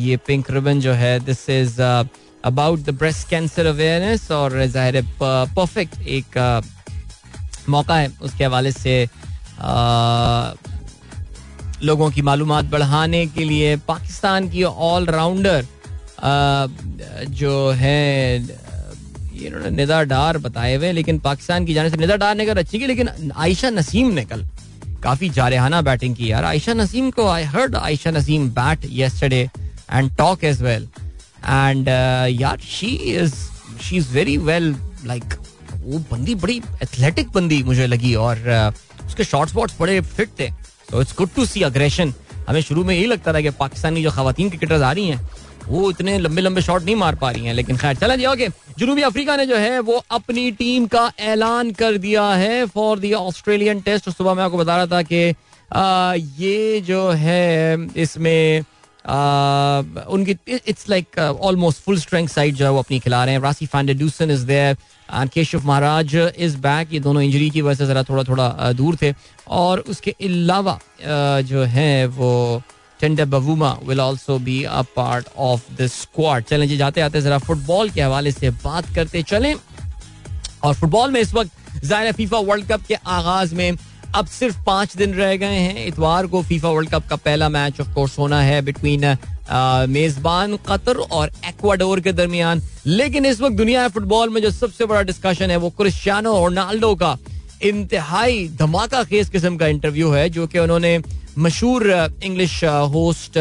[0.00, 6.06] ये पिंक रिबन जो है this is about the breast cancer awareness और ज़ाहिर परफेक्ट
[6.08, 10.56] एक uh, मौका है उसके हवाले से uh,
[11.82, 18.38] लोगों की मालूम बढ़ाने के लिए पाकिस्तान की ऑलराउंडर uh, जो है
[19.46, 22.78] इन्होंने निदा डार बताए हुए लेकिन पाकिस्तान की जाने से निदा डार ने कर अच्छी
[22.78, 24.46] की लेकिन आयशा नसीम ने कल
[25.02, 29.48] काफ़ी जारहाना बैटिंग की यार। आयशा नसीम को I heard Ayesha Naseem bat yesterday
[29.92, 30.88] and talk as well
[31.44, 31.88] and
[32.40, 33.34] यार she is
[33.82, 34.74] she is very well
[35.06, 35.34] like
[35.74, 40.50] वो बंदी बड़ी एथलेटिक बंदी मुझे लगी और uh, उसके शॉर्ट स्पॉट्स बड़े फिट थे।
[40.90, 42.14] So it's good to see aggression
[42.48, 45.28] हमें शुरू में यही लगता था कि पाकिस्तानी जो खातन क्रिकेटर्स आ रही हैं
[45.70, 48.48] वो इतने लंबे लंबे शॉट नहीं मार पा रही हैं, लेकिन खैर, चला जी ओके
[48.78, 53.12] जनूबी अफ्रीका ने जो है, वो अपनी टीम का ऐलान कर दिया है फॉर द
[53.14, 55.34] ऑस्ट्रेलियन टेस्ट सुबह मैं आपको बता रहा था कि
[56.42, 58.64] ये जो है, इसमें
[60.08, 63.66] उनकी it's like almost full strength side जो है, वो अपनी खिला रहे हैं। Rassie
[63.66, 64.76] van der Dussen is there
[65.10, 68.96] and Keshav Maharaj is back ये दोनों इंजरी की वजह से जरा थोड़ा थोड़ा दूर
[69.02, 69.12] थे।
[69.48, 70.78] और उसके अलावा
[71.42, 72.62] जो है, वो
[73.00, 77.38] Temba Bavuma will also be a part of the squad चलें जी, जाते आते जरा
[77.40, 79.54] फुटबॉल के हवाले से बात करते चलें।
[80.64, 83.76] और फुटबॉल में इस वक्त ज़ाहिर फीफा वर्ल्ड कप के आगाज़ में
[84.14, 87.80] अब सिर्फ़ पाँच दिन रह गए हैं। इतवार को फीफा वर्ल्ड कप का पहला मैच
[87.80, 89.04] ऑफ़ कोर्स होना है बिटवीन
[89.88, 95.02] मेजबान कतर और एक्वाडोर के दरमियान। लेकिन इस वक्त दुनिया फुटबॉल में जो सबसे बड़ा
[95.02, 97.16] डिस्कशन है वो क्रिस्टियानो रोनाल्डो का।
[97.62, 100.98] इंतहाई धमाका खेज किस्म का इंटरव्यू है, जो कि उन्होंने
[101.38, 102.64] मशहूर English
[102.94, 103.38] host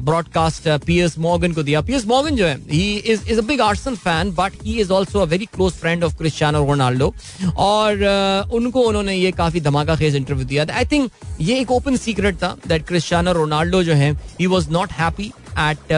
[0.00, 4.30] broadcast Piers Morgan को दिया। पियर्स मॉर्गन जो है he is is a big fan
[4.30, 7.12] but he is also a very close friend of Cristiano Ronaldo
[7.56, 11.10] और uh, उनको उन्होंने ये काफ़ी धमाका खेज इंटरव्यू दिया। था आई थिंक
[11.40, 15.92] ये एक ओपन सीक्रेट था दैट क्रिस्टियानो रोनाल्डो जो है he was not happy at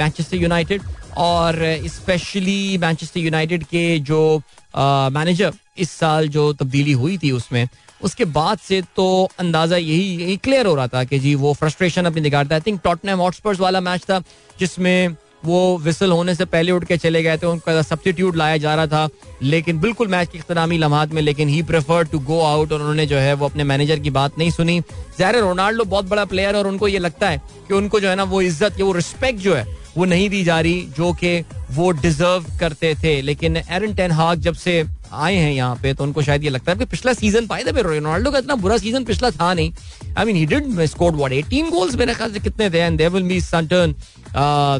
[0.00, 0.82] Manchester United
[1.16, 4.42] और स्पेशली मैनचेस्टर यूनाइटेड के जो
[4.76, 7.66] मैनेजर uh, इस साल जो तब्दीली हुई थी उसमें
[8.04, 9.06] उसके बाद से तो
[9.40, 12.80] अंदाज़ा यही यही क्लियर हो रहा था कि जी वो फ्रस्ट्रेशन अपनी दिखाता आई थिंक
[12.84, 14.22] टॉटनम हॉटस्पर्स वाला मैच था,
[14.58, 18.74] जिसमें वो विसल होने से पहले उठ के चले गए थे, उनका सब्सिट्यूट लाया जा
[18.74, 19.08] रहा था।
[19.42, 23.06] लेकिन बिल्कुल मैच के इख्तनामी लम्हात में, लेकिन he prefer to go out और उन्होंने
[23.06, 24.80] जो है वो अपने मैनेजर की बात नहीं सुनी।
[25.18, 28.24] ज़ाहिर रोनाल्डो बहुत बड़ा प्लेयर और उनको ये लगता है कि उनको जो है ना
[28.24, 31.40] वो इज़्ज़त वो रिस्पेक्ट जो है, वो नहीं दी जा रही, जो कि
[31.70, 34.82] वो डिजर्व करते थे। लेकिन एरन टेन हाक जब से
[35.14, 37.82] आए हैं यहाँ पे तो उनको शायद ये लगता है कि पिछला सीज़न पाए थे
[37.82, 39.72] रोनाल्डो का इतना बुरा सीज़न पिछला था नहीं.
[40.18, 43.10] I mean he did scored what 18 goals मेरे ख्याल से कितने थे and there
[43.10, 43.94] will be certain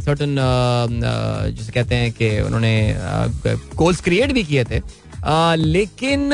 [0.04, 0.36] certain
[1.56, 2.74] जिसे कहते हैं कि उन्होंने
[3.76, 6.32] गोल्स uh, क्रिएट भी किए थे। Uh, लेकिन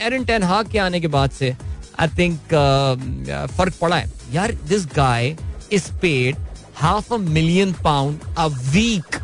[0.00, 1.54] एरन टेन हाक के आने के बाद से
[2.00, 5.36] आई थिंक uh, फ़र्क पड़ा है। यार this guy
[5.72, 6.36] is paid
[6.76, 9.20] half a million pound a week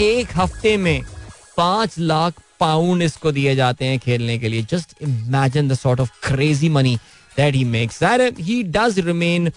[0.00, 1.02] एक हफ़्ते में
[1.56, 6.10] पाँच लाख पाउंड इसको दिए जाते हैं खेलने के लिए। Just imagine the sort of
[6.22, 6.96] crazy money
[7.36, 8.02] that he makes
[8.40, 9.50] he does remain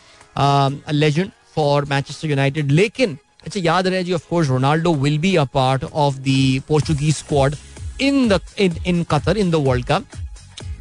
[0.92, 5.44] legend for Manchester United लेकिन अच्छा याद रहे जी of course Ronaldo will be a
[5.54, 7.56] part of the Portuguese squad
[8.02, 10.06] in the in Qatar in the World Cup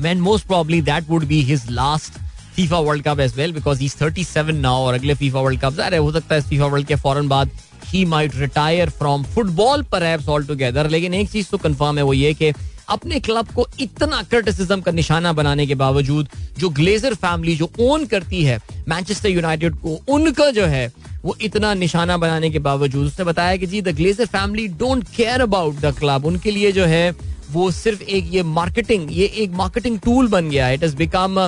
[0.03, 2.19] when most probably that would be his last
[2.57, 5.97] FIFA World Cup as well because he 37 now और अगले FIFA world cup ज़ाहिर
[5.97, 7.51] हो सकता है FIFA world के फ़ौरन बाद
[7.89, 12.13] he might retire from football पर ऑल टुगेदर लेकिन एक चीज़ तो कंफर्म है वो
[12.13, 12.53] ये कि
[12.89, 16.29] अपने क्लब को इतना क्रिटिसिज्म का निशाना बनाने के बावजूद
[16.59, 18.59] जो ग्लेजर फैमिली जो ओन करती है
[18.89, 20.87] मैनचेस्टर यूनाइटेड को उनका जो है,
[21.25, 25.41] वो इतना निशाना बनाने के बावजूद उसने बताया कि जी the Glazer family don't care
[25.41, 27.11] about the club उनके लिए जो है
[27.53, 31.39] वो सिर्फ़ एक ये मार्केटिंग ये एक मार्केटिंग टूल बन गया इट इज़ बिकम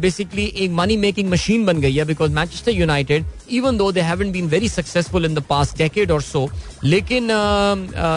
[0.00, 4.32] बेसिकली एक मनी मेकिंग मशीन बन गई है because Manchester United even though they haven't
[4.32, 6.48] been very successful in the past decade और सो
[6.84, 7.28] लेकिन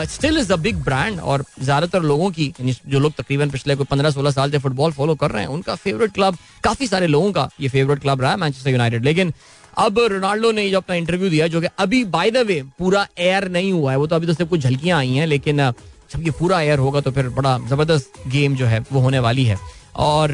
[0.10, 4.10] still is a big brand और ज़्यादातर लोगों की जो लोग तकरीबन पिछले कोई पंद्रह
[4.12, 7.50] सोलह साल से फुटबॉल फॉलो कर रहे हैं उनका फेवरेट क्लब काफ़ी सारे लोगों का
[7.62, 9.34] ये फेवरेट क्लब रहा है मैनचेस्टर यूनाइटेड लेकिन
[9.78, 13.48] अब रोनाल्डो ने जो अपना इंटरव्यू दिया जो कि अभी बाय द वे पूरा एयर
[13.50, 15.74] नहीं हुआ है वो तो अभी तो सिर्फ़ कुछ झलकियाँ आई हैं लेकिन uh,
[16.12, 19.45] जब ये पूरा एयर होगा तो फिर बड़ा ज़बरदस्त गेम जो है वो होने वाली
[19.45, 19.58] है।
[19.97, 20.32] और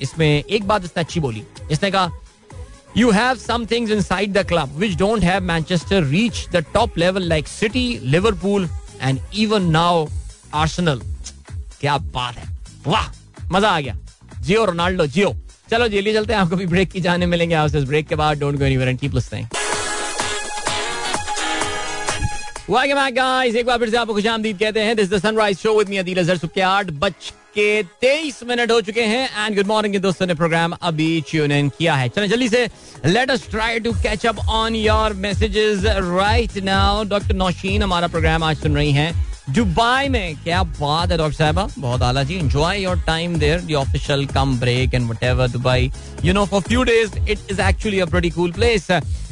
[0.00, 2.10] इसमें एक बात इसने अच्छी बोली। इसने कहा
[2.96, 7.28] you have some things inside the club which don't have Manchester reach the top level
[7.28, 8.68] like City Liverpool
[9.02, 10.06] and even now
[10.54, 11.00] Arsenal
[11.80, 12.48] क्या बात है।
[12.86, 13.08] वाह,
[13.52, 13.96] मज़ा आ गया।
[14.40, 15.34] जियो रोनाल्डो, जियो।
[15.70, 18.38] चलो जी लिए चलते हैं। आपको भी ब्रेक की जाने मिलेंगे। आपसे ब्रेक के बाद
[18.38, 19.46] don't go anywhere and keep listening
[22.70, 25.72] welcome back guys एक बार फिर से आपको खुशामदीद कहते हैं। This the Sunrise Show
[25.78, 29.56] with me Adeel Azhar सुबह के आठ बज के तेईस मिनट हो चुके हैं एंड
[29.56, 32.64] गुड मॉर्निंग दोस्तों ने प्रोग्राम अभी ट्यून इन किया है। चलें, जल्दी से
[33.06, 38.42] let us try to catch up on your messages right now doctor Naushin हमारा प्रोग्राम
[38.42, 39.12] आज सुन रही हैं।
[39.50, 41.66] दुबई में क्या बात है डॉक्टर साहबा?
[41.78, 45.90] बहुत आला जी enjoy your time there the official come break and whatever Dubai
[46.24, 48.90] you know for few days it is actually a pretty cool place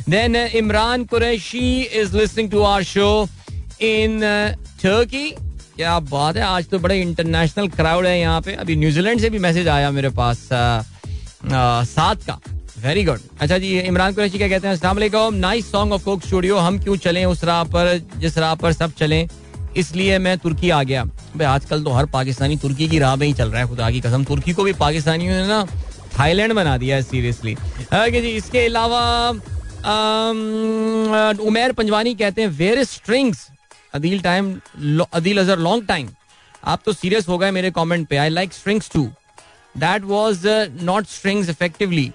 [0.08, 3.28] then Imran Qureshi is listening to our show
[3.82, 4.20] in
[4.82, 5.30] Turkey
[5.76, 6.42] क्या बात है?
[6.42, 10.08] आज तो बड़े international crowd है यहाँ पे। अभी न्यूजीलैंड से भी मैसेज आया मेरे
[10.10, 10.48] पास
[11.86, 12.38] सात का।
[12.78, 14.74] वेरी गुड अच्छा जी इमरान कुरैशी क्या कहते हैं?
[14.74, 17.98] अस्सलाम nice song of Coke Studio हम क्यों चलें उस राह पर?
[18.16, 19.28] जिस राह पर सब चलें,
[19.76, 23.32] इसलिए मैं तुर्की आ गया। भाई, आजकल तो हर पाकिस्तानी तुर्की की राह में ही
[23.32, 25.66] चल रहा है, खुदा की कसम। तुर्की को भी पाकिस्तानियों ने ना
[26.18, 29.32] थाईलैंड बना दिया है सीरियसली ओके जी, इसके अलावा
[31.46, 33.46] उमेर पंजवानी कहते हैं where strings
[33.94, 34.54] Adeel time
[35.12, 36.08] Adeel Azhar long time
[36.64, 38.16] आप तो सीरियस हो गए मेरे कमेंट पे.
[38.16, 39.02] I like strings to
[39.74, 40.46] that was
[40.82, 42.10] not strings effectively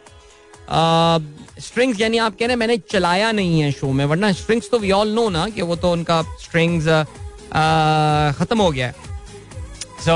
[1.61, 4.79] strings यानी आप कह रहे हैं, मैंने चलाया नहीं है शो में, वरना स्ट्रिंग्स तो
[4.79, 6.85] वी ऑल नो ना कि वो तो उनका स्ट्रिंग्स
[8.39, 8.91] खत्म हो गया
[10.05, 10.15] सो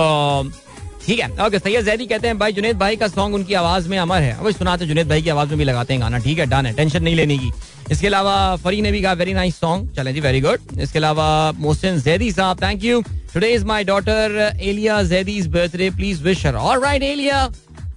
[1.05, 1.29] ठीक है?
[1.45, 4.31] ओके सैयद जैदी कहते हैं, भाई जुनेद भाई का सॉन्ग उनकी आवाज़ में अमर है।
[4.33, 6.73] अब सुनाते जुनेद भाई की आवाज़ में भी लगाते हैं गाना। ठीक है डन है।
[6.73, 7.51] टेंशन नहीं लेने की।
[7.91, 11.51] इसके अलावा फरी ने भी कहा वेरी नाइस सॉन्ग चलें जी वेरी गुड इसके अलावा
[11.57, 13.01] मोहसिन जैदी साहब thank you
[13.33, 17.49] today is my daughter Aliya Zaidi's birthday please wish her alright Aliya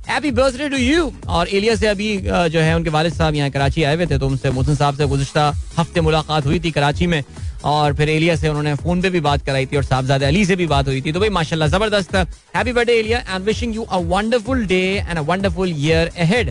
[0.09, 3.83] happy birthday to you और एलिया से अभी जो है, उनके वालिद साहब यहाँ कराची
[3.83, 5.39] आए हुए थे तो उनसे, मोहसिन साहब से गुजशत
[5.79, 7.23] हफ़्ते मुलाकात हुई थी कराची में।
[7.65, 10.57] और फिर एलिया से उन्होंने फ़ोन पे भी बात कराई थी और साहबजादे अली से
[10.57, 12.15] भी बात हुई थी। तो भाई, माशाल्लाह, ज़बरदस्त।
[12.57, 16.51] Happy birthday Aliya and wishing you a wonderful day and a wonderful year ahead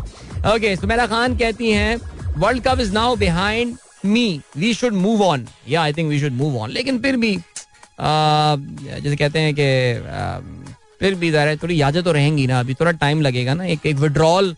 [0.54, 1.98] okay Sumera Khan कहती हैं
[2.38, 6.34] World Cup is now behind me we should move on या I think we should
[6.34, 7.36] move on लेकिन फिर भी
[8.00, 9.68] जैसे कहते हैं कि
[11.00, 13.96] फिर भी ज़ाहिर थोड़ी यादें तो रहेंगी ना। अभी थोड़ा टाइम लगेगा ना। एक एक
[13.98, 14.56] विड्रॉल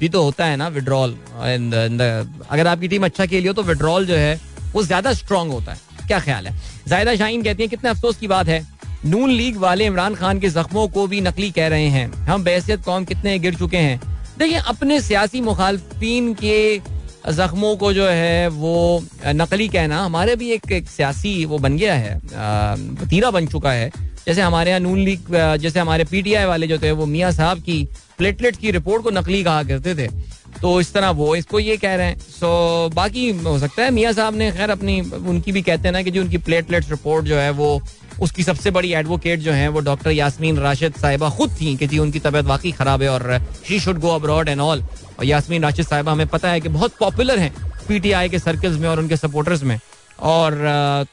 [0.00, 4.14] भी तो होता है ना विड्रॉल अगर आपकी टीम अच्छा खेली हो तो विड्रॉल जो
[4.14, 4.40] है,
[4.72, 6.54] वो ज़्यादा स्ट्रांग होता है। क्या ख्याल है?
[6.88, 8.64] जायदा शाहीन कहती है कितने अफसोस की बात है।
[9.06, 12.84] नून लीग वाले इमरान खान के जख्मों को भी नकली कह रहे हैं। हम बहसियत
[12.84, 14.00] कौम कितने गिर चुके हैं।
[14.38, 16.78] देखिए अपने सियासी मुखालफिन के
[17.28, 21.94] जख्मों को जो है वो नकली कहना हमारे भी एक, एक सियासी वो बन गया
[21.94, 22.18] है
[23.08, 23.90] तीरा बन चुका है।
[24.26, 27.82] जैसे हमारे यहाँ नून लीग जैसे हमारे पीटीआई वाले जो थे वो मियाँ साहब की
[28.18, 30.08] प्लेटलेट की रिपोर्ट को नकली कहा करते थे।
[30.62, 34.12] तो इस तरह वो इसको ये कह रहे हैं। सो बाकी हो सकता है मियाँ
[34.12, 37.36] साहब ने खैर अपनी, उनकी भी कहते हैं ना कि जो उनकी प्लेटलेट रिपोर्ट जो
[37.36, 37.80] है वो,
[38.22, 41.98] उसकी सबसे बड़ी एडवोकेट जो है वो डॉक्टर यासमीन राशिद साहिबा खुद थी कि जी
[41.98, 43.38] उनकी तबीयत वाकई खराब है और
[43.68, 44.84] she should go abroad and all
[45.18, 47.52] और यासमीन राशिद साहिबा हमें पता है कि बहुत पॉपुलर हैं
[47.88, 49.78] पीटीआई के सर्कल्स में और उनके सपोर्टर्स में।
[50.18, 50.54] और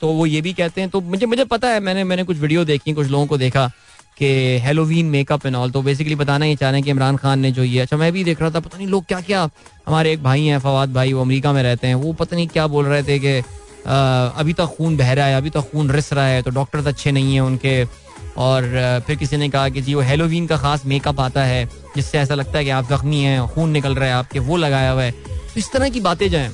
[0.01, 2.63] तो वो ये भी कहते हैं तो मुझे मुझे पता है, मैंने मैंने कुछ वीडियो
[2.65, 3.71] देखी, कुछ लोगों को देखा।
[4.17, 7.39] कि हेलोवीन मेकअप एंड ऑल तो बेसिकली बताना ही चाह रहे हैं कि इमरान खान
[7.39, 9.49] ने जो ये अच्छा मैं भी देख रहा था, पता नहीं लोग क्या क्या
[9.87, 12.67] हमारे एक भाई हैं, फवाद भाई, वो अमेरिका में रहते हैं, वो पता नहीं क्या
[12.67, 13.37] बोल रहे थे कि
[13.85, 17.11] अभी तक खून बह रहा है, अभी तक खून रिस रहा है तो डॉक्टर अच्छे
[17.11, 17.83] नहीं हैं उनके,
[18.37, 22.17] और फिर किसी ने कहा कि जी, वो हेलोवीन का खास मेकअप आता है, जिससे
[22.19, 25.03] ऐसा लगता है कि आप जख्मी हैं, खून निकल रहा है आपके, वो लगाया हुआ
[25.03, 26.49] है। तो इस तरह की बातें जो हैं,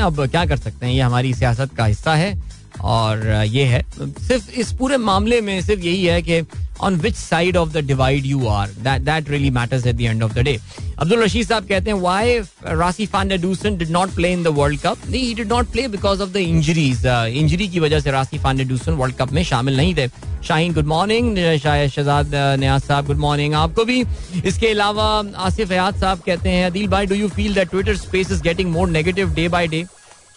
[0.00, 2.32] अब क्या कर सकते हैं, ये हमारी सियासत का हिस्सा है।
[2.80, 6.42] और ये है। सिर्फ़ इस पूरे मामले में सिर्फ़ यही है कि
[6.80, 10.22] on which side of the divide you are that that really matters at the end
[10.22, 10.58] of the day
[10.98, 14.98] Abdul Rasheed साहब कहते हैं why Rassie van der Dussen did not play in the World Cup
[15.10, 19.16] he did not play because of the injuries injury की वजह से रासी फांडेडूसन world
[19.16, 20.08] cup में शामिल नहीं थे।
[20.46, 24.00] शाहीन गुड मॉर्निंग शायद शहजाद न्याज साहब गुड मॉर्निंग आपको भी
[24.44, 25.04] इसके अलावा
[25.46, 28.70] आसिफ हयात साहब कहते हैं अदील भाई do you feel that Twitter space is getting
[28.72, 29.84] more negative day by day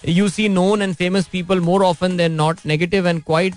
[0.04, 3.54] you see known and famous people more often than not negative and quite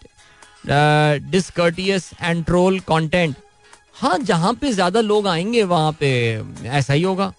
[0.69, 3.37] uh, discourteous and troll content.
[3.95, 6.11] हाँ जहाँ पे ज़्यादा लोग आएँगे वहाँ पे
[6.67, 7.33] ऐसा ही होगा।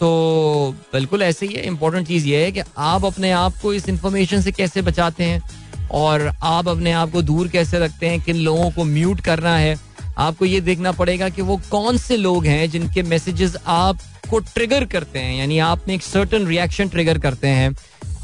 [0.00, 3.88] तो बिल्कुल ऐसे ही है। इंपॉर्टेंट चीज़ ये है कि आप अपने आप को इस
[3.88, 5.42] इंफॉर्मेशन से कैसे बचाते हैं
[5.90, 9.76] और आप अपने आप को दूर कैसे रखते हैं किन लोगों को म्यूट करना है।
[10.18, 15.18] आपको ये देखना पड़ेगा कि वो कौन से लोग हैं जिनके मैसेजेस आपको ट्रिगर करते
[15.18, 17.74] हैं। यानी आप में एक सर्टन रिएक्शन ट्रिगर करते हैं।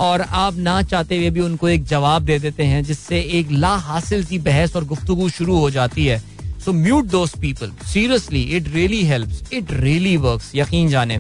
[0.00, 3.74] और आप ना चाहते हुए भी उनको एक जवाब दे देते हैं, जिससे एक ला
[3.76, 6.22] हासिल की बहस और गुफ्तु शुरू हो जाती है।
[6.64, 11.18] So mute those people seriously it really help it really work यकीन जाने।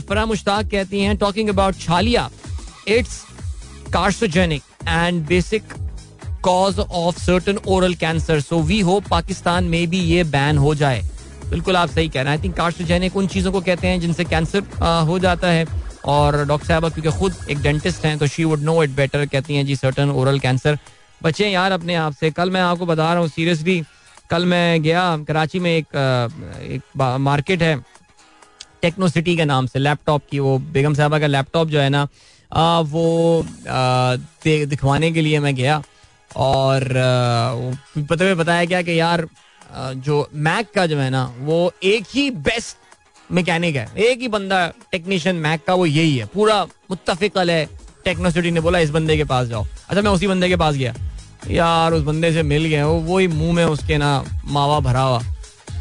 [0.00, 2.28] फरा मुश्ताक कहती हैं talking about chhalia
[2.88, 3.20] it's
[3.92, 5.72] carcinogenic and basic
[6.42, 11.02] cause of certain oral cancer so we hope Pakistan में भी ये बैन हो जाए.
[11.50, 14.24] बिल्कुल आप सही कह रहे हैं। आई थिंक कार्सोजेनिक उन चीज़ों को कहते हैं जिनसे
[14.24, 14.62] कैंसर
[15.08, 15.66] हो जाता है।
[16.04, 19.56] और डॉक्टर साहबा क्योंकि खुद एक डेंटिस्ट हैं तो she would know it better कहती
[19.56, 20.78] हैं जी सर्टन ओरल कैंसर
[21.22, 23.82] बचे यार अपने आप से। कल मैं आपको बता रहा हूँ सीरियसली
[24.30, 25.96] कल मैं गया कराची में एक
[26.60, 26.82] एक
[27.20, 27.76] मार्केट है
[28.82, 32.06] टेक्नो सिटी के नाम से लैपटॉप की वो बेगम साहबा का लैपटॉप जो है ना
[32.52, 33.44] आ, वो
[34.46, 35.82] दिखवाने के लिए मैं गया
[36.36, 36.84] और
[37.98, 39.26] पता बताया गया कि यार
[40.06, 42.76] जो मैक का जो है ना वो एक ही बेस्ट
[43.32, 47.68] मैकेनिक है। एक ही बंदा टेक्नीशियन मैक का, वो यही है। पूरा मुतफिकल है।
[48.04, 50.94] टेक्नोसिटी ने बोला, इस बंदे के पास जाओ। अच्छा मैं उसी बंदे के पास गया।
[51.50, 55.22] यार, उस बंदे से मिल गया। वो वही मुँह में उसके ना मावा भरा हुआ।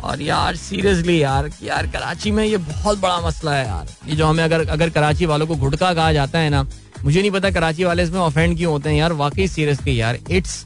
[0.03, 4.25] और यार सीरियसली यार यार, कराची में ये बहुत बड़ा मसला है यार। ये जो
[4.25, 6.65] हमें अगर अगर कराची वालों को घुटका कहा जाता है ना,
[7.03, 10.65] मुझे नहीं पता कराची वाले इसमें ऑफेंड क्यों होते हैं। यार, वाकई सीरियसली यार इट्स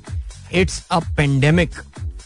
[0.54, 1.72] इट्स अ पेंडेमिक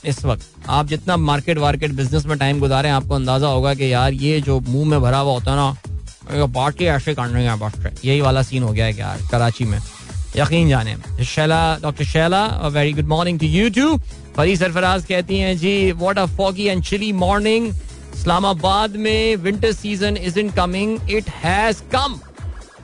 [0.08, 4.14] इस वक्त। आप जितना मार्केट वार्केट बिज़नेस में टाइम गुजारें, आपको अंदाज़ा होगा कि यार
[4.16, 8.22] ये जो मुँह में भरा हुआ होता है ना पार्टी ऐसे करने का बस यही
[8.22, 9.80] वाला सीन हो गया है यार, कराची में।
[10.38, 10.96] यकीन जाने।
[11.26, 13.98] Shaila doctor Shaila very good morning to you too
[14.38, 20.18] Fari Sarfaraz कहती हैं, जी what a foggy and chilly morning Islamabad में winter season
[20.18, 22.20] is in coming it has come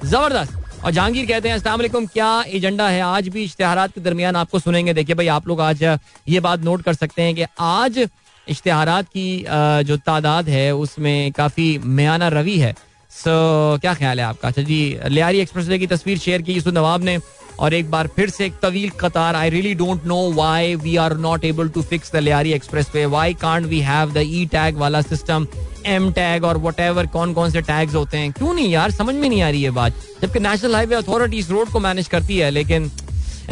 [0.05, 4.36] ज़बरदस्त। और जहांगीर कहते हैं असलम क्या एजेंडा है आज भी इश्तेहार के दरमियान?
[4.36, 8.00] आपको सुनेंगे, देखिए भाई, आप लोग आज ये बात नोट कर सकते हैं कि आज
[8.48, 9.46] इश्तेहार की
[9.88, 12.74] जो तादाद है, उसमें काफ़ी म्याना रवि है।
[13.12, 14.48] सो, क्या ख्याल है आपका?
[14.48, 17.18] अच्छा जी, लियारी एक्सप्रेस की तस्वीर शेयर की यूसुफ नवाब ने
[17.60, 21.18] और एक बार फिर से एक तवील कतार। I really don't know why we are
[21.18, 22.54] not able to fix the Lyari
[22.95, 25.47] Expressway why can't we have the E tag वाला सिस्टम
[25.86, 28.32] एम टैग और वट एवर कौन कौन से टैग्स होते हैं?
[28.32, 28.91] क्यों नहीं यार?
[28.91, 32.08] समझ में नहीं आ रही है बात। जबकि नेशनल हाईवे अथॉरिटी इस रोड को मैनेज
[32.08, 32.91] करती है, लेकिन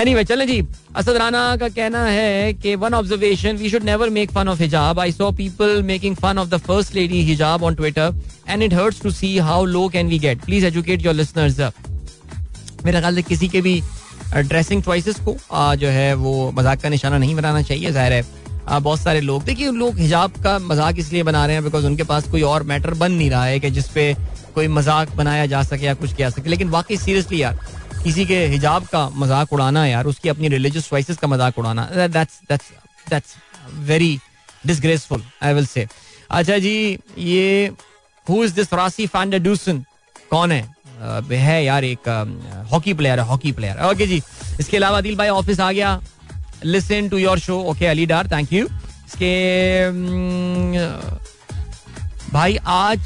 [0.01, 0.61] एनी वे चले जी।
[0.95, 4.99] असद राना का कहना है कि one observation we should never make fun of हिजाब
[4.99, 8.13] I saw people making fun of the first lady हिजाब on Twitter
[8.49, 11.59] and it hurts to see how low can we get please educate your listeners
[12.85, 13.81] मेरे ख्याल से किसी के भी
[14.33, 15.35] dressing choices को
[15.75, 19.71] जो है वो मज़ाक का निशाना नहीं बनाना चाहिए, ज़ाहिर है। बहुत सारे लोग, देखिए,
[19.73, 23.11] लोग हिजाब का मज़ाक इसलिए बना रहे हैं बिकॉज़ उनके पास कोई और मैटर बन
[23.11, 24.13] नहीं रहा है कि जिसपे
[24.55, 27.59] कोई मज़ाक बनाया जा सके या कुछ किया सके। लेकिन वाकई सीरियसली यार,
[28.03, 32.39] किसी के हिजाब का मज़ाक उड़ाना यार, उसकी अपनी रिलीजियस चॉइसेस का मज़ाक उड़ाना that's
[32.49, 32.71] that's
[33.07, 33.35] that's
[33.87, 34.17] very
[34.65, 35.87] disgraceful I will say
[36.31, 37.71] अच्छा जी, ये
[38.27, 39.83] हु इज़ दिस रासी फैंडूसन
[40.31, 40.61] कौन है?
[41.31, 42.09] है यार एक
[42.71, 44.21] हॉकी प्लेयर है, हॉकी प्लेयर। ओके जी,
[44.59, 46.01] इसके अलावा दिल भाई ऑफ़िस आ गया।
[46.65, 49.89] Listen to your show okay, Ali Dar thank you इसके
[52.31, 52.99] भाई आज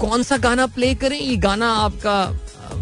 [0.00, 1.18] कौन सा गाना प्ले करें?
[1.18, 2.24] ये गाना आपका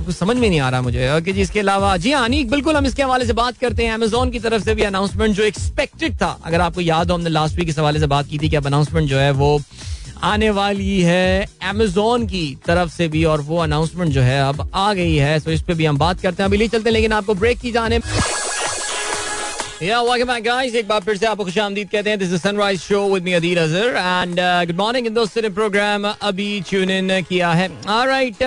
[0.07, 2.87] कुछ समझ में नहीं आ रहा मुझे। ओके जी, इसके अलावा, जी हाँ बिल्कुल हम
[2.87, 6.39] इसके हवाले से बात करते हैं। अमेजोन की तरफ़ से भी अनाउंसमेंट जो एक्सपेक्टेड था।
[6.45, 8.67] अगर आपको याद हो, हमने लास्ट वीक इस हवाले से बात की थी कि अब
[8.67, 9.59] अनाउंसमेंट जो है वो
[10.25, 14.93] आने वाली है एमेजोन की तरफ़ से भी और वो अनाउंसमेंट जो है अब आ
[14.95, 17.13] गई है सो इस पे भी हम बात करते हैं। अभी ले चलते हैं, लेकिन
[17.13, 18.01] आपको ब्रेक की जाने।
[19.83, 25.09] एक बार फिर से आपको खुश आमदीद कहते हैं। Sunrise Show with and good morning
[25.09, 28.43] दोस्तों ने प्रोग्राम अभी ट्यून इन किया है। ऑलराइट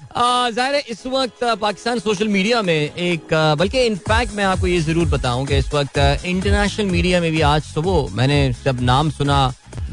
[0.00, 5.46] ज़ाहिर इस वक्त पाकिस्तान सोशल मीडिया में एक बल्कि इनफैक्ट मैं आपको ये ज़रूर बताऊँ
[5.46, 9.38] कि इस वक्त इंटरनेशनल मीडिया में भी आज सुबह मैंने जब नाम सुना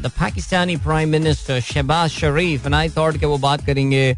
[0.00, 4.16] the Pakistani prime minister Shahbaz Sharif and I thought कि वो बात करेंगे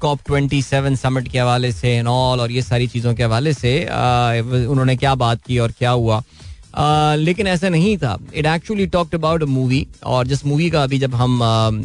[0.00, 3.52] कॉप ट्वेंटी सेवन समिट के हवाले से एंड ऑल और ये सारी चीज़ों के हवाले
[3.54, 6.45] से uh, उन्होंने क्या बात की और क्या हुआ। Uh,
[7.18, 10.98] लेकिन ऐसा नहीं था। It actually talked about a movie और जिस मूवी का अभी
[10.98, 11.40] जब हम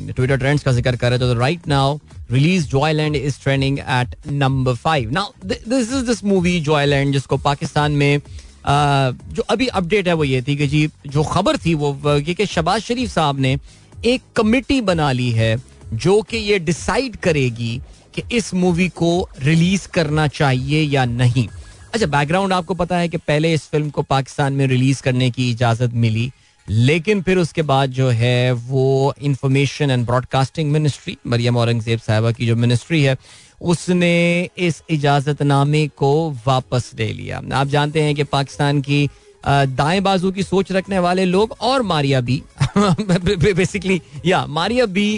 [0.09, 1.97] ट्विटर ट्रेंड्स का ज़िक्र कर रहे थे तो right now
[2.31, 7.91] release Joyland is trending at number five now this is this movie Joyland जिसको पाकिस्तान
[7.93, 8.21] में
[8.65, 12.45] जो अभी अपडेट है वो ये थी कि जी, जो खबर थी वो ये कि
[12.47, 13.57] शबाज शरीफ साहब ने
[14.05, 15.55] एक कमिटी बना ली है,
[15.93, 17.81] जो कि ये डिसाइड करेगी
[18.15, 21.47] कि इस मूवी को रिलीज़ करना चाहिए या नहीं।
[21.93, 25.49] अच्छा बैकग्राउंड आपको पता है कि पहले इस फ़िल्म को पाकिस्तान में रिलीज़ करने की
[25.51, 26.31] इजाज़त मिली,
[26.67, 32.45] लेकिन फिर उसके बाद जो है वो information and broadcasting ministry Maryam Aurangzeb साहबा की
[32.47, 33.17] जो मिनिस्ट्री है,
[33.61, 36.13] उसने इस इजाजतनामे को
[36.47, 39.07] वापस ले लिया। आप जानते हैं कि पाकिस्तान की
[39.43, 42.41] दाएँ बाजू की सोच रखने वाले लोग और मारिया बी
[43.53, 45.09] बेसिकली या Maria B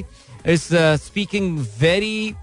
[0.48, 0.68] is
[1.00, 2.34] speaking very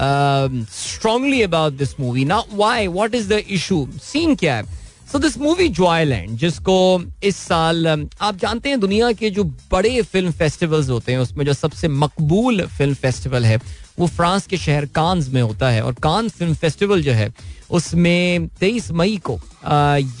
[0.00, 4.76] strongly about this movie ना why what is the issue scene क्या है
[5.12, 10.02] सो दिस मूवी जॉयलैंड जिसको इस साल um, आप जानते हैं दुनिया के जो बड़े
[10.02, 13.56] फ़िल्म फेस्टिवल्स होते हैं उसमें जो सबसे मकबूल फ़िल्म फेस्टिवल है
[13.98, 17.32] वो फ्रांस के शहर कांस में होता है। और कान फ़िल्म फेस्टिवल जो है
[17.70, 19.38] उसमें तेईस मई को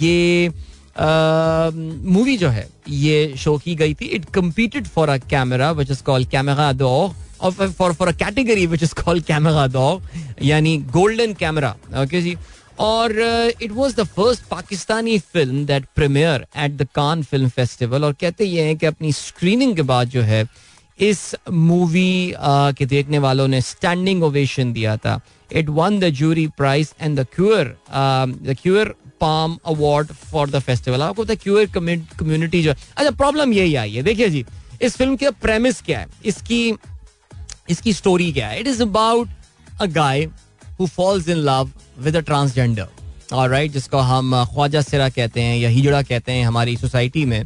[0.02, 0.48] ये
[2.08, 6.02] मूवी जो है ये शो की गई थी। It competed for a camera which is
[6.02, 10.02] called camera d'Or for for a category which is called camera d'Or
[10.42, 12.36] यानी गोल्डन कैमरा ओके जी
[12.80, 13.18] और
[13.62, 18.44] it was the first Pakistani film that premiere at the Cannes film festival और कहते
[18.44, 20.44] ये हैं कि अपनी screening के बाद जो है
[20.98, 25.20] इस मूवी uh, के देखने वालों ने स्टैंडिंग ओवेशन दिया था
[25.50, 31.02] it won the jury prize and the queer the queer palm award for the festival
[31.02, 34.44] आपको द क्यूर कम्युनिटी जो अच्छा प्रॉब्लम यही आई है देखिए जी
[34.82, 36.60] इस फ़िल्म के प्रेमिस क्या है इसकी
[37.70, 38.60] इसकी स्टोरी क्या है?
[38.60, 39.28] It is about
[39.80, 40.24] a guy
[40.80, 42.88] who falls in love with a transgender
[43.32, 47.24] और राइट जिसको हम uh, ख्वाजा सिरा कहते हैं या हिजड़ा कहते हैं हमारी सोसाइटी
[47.24, 47.44] में।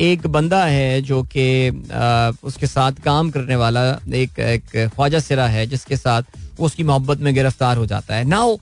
[0.00, 3.82] एक बंदा है जो कि uh, उसके साथ काम करने वाला
[4.14, 6.22] एक एक ख्वाजा सिरा है जिसके साथ
[6.58, 8.56] वो उसकी मोहब्बत में गिरफ़्तार हो जाता है। नाउ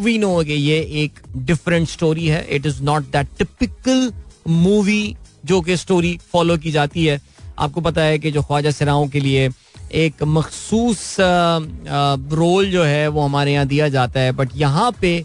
[0.00, 4.12] वी नो कि ये एक डिफरेंट स्टोरी है। It is not that typical
[4.48, 7.20] movie जो कि स्टोरी फॉलो की जाती है।
[7.58, 9.48] आपको पता है कि जो ख्वाजा सिराओं के लिए
[9.94, 15.24] एक मखसूस रोल जो है वो हमारे यहाँ दिया जाता है। बट यहाँ पे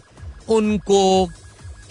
[0.50, 1.28] उनको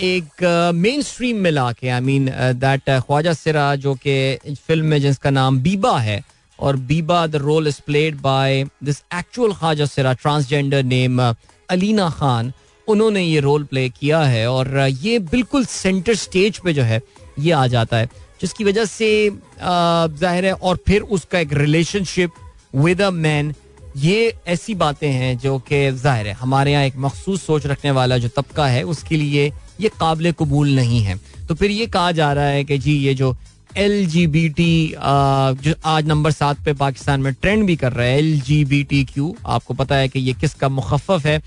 [0.02, 0.44] एक
[0.76, 5.30] मेन स्ट्रीम में ला के आई मीन दैट ख्वाजा सिरा जो कि फ़िल्म में जिसका
[5.30, 6.24] नाम बीबा है,
[6.60, 12.52] और Biba the role is played by this actual Khwaja सिरा ट्रांसजेंडर नेम अलीना खान।
[12.88, 17.02] उन्होंने ये रोल प्ले किया है, और ये बिल्कुल सेंटर स्टेज पे जो है,
[17.40, 18.10] ये आ जाता है।
[18.42, 22.32] जिसकी वजह से ज़ाहिर है, और फिर उसका एक रिलेशनशिप
[22.74, 23.54] विद अ मैन
[23.98, 28.18] ये ऐसी बातें हैं जो कि ज़ाहिर है, हमारे यहाँ एक मखसूस सोच रखने वाला
[28.18, 29.52] जो तबका है, उसके लिए
[29.82, 33.14] ये काबिल कबूल नहीं है। तो फिर ये कहा जा रहा है कि जी, ये
[33.14, 33.36] जो
[33.78, 38.08] एल जी बी टी जो आज नंबर सात पे पाकिस्तान में ट्रेंड भी कर रहा
[38.08, 41.42] है L G B T Q आपको पता है कि ये किसका मुखफ़ है,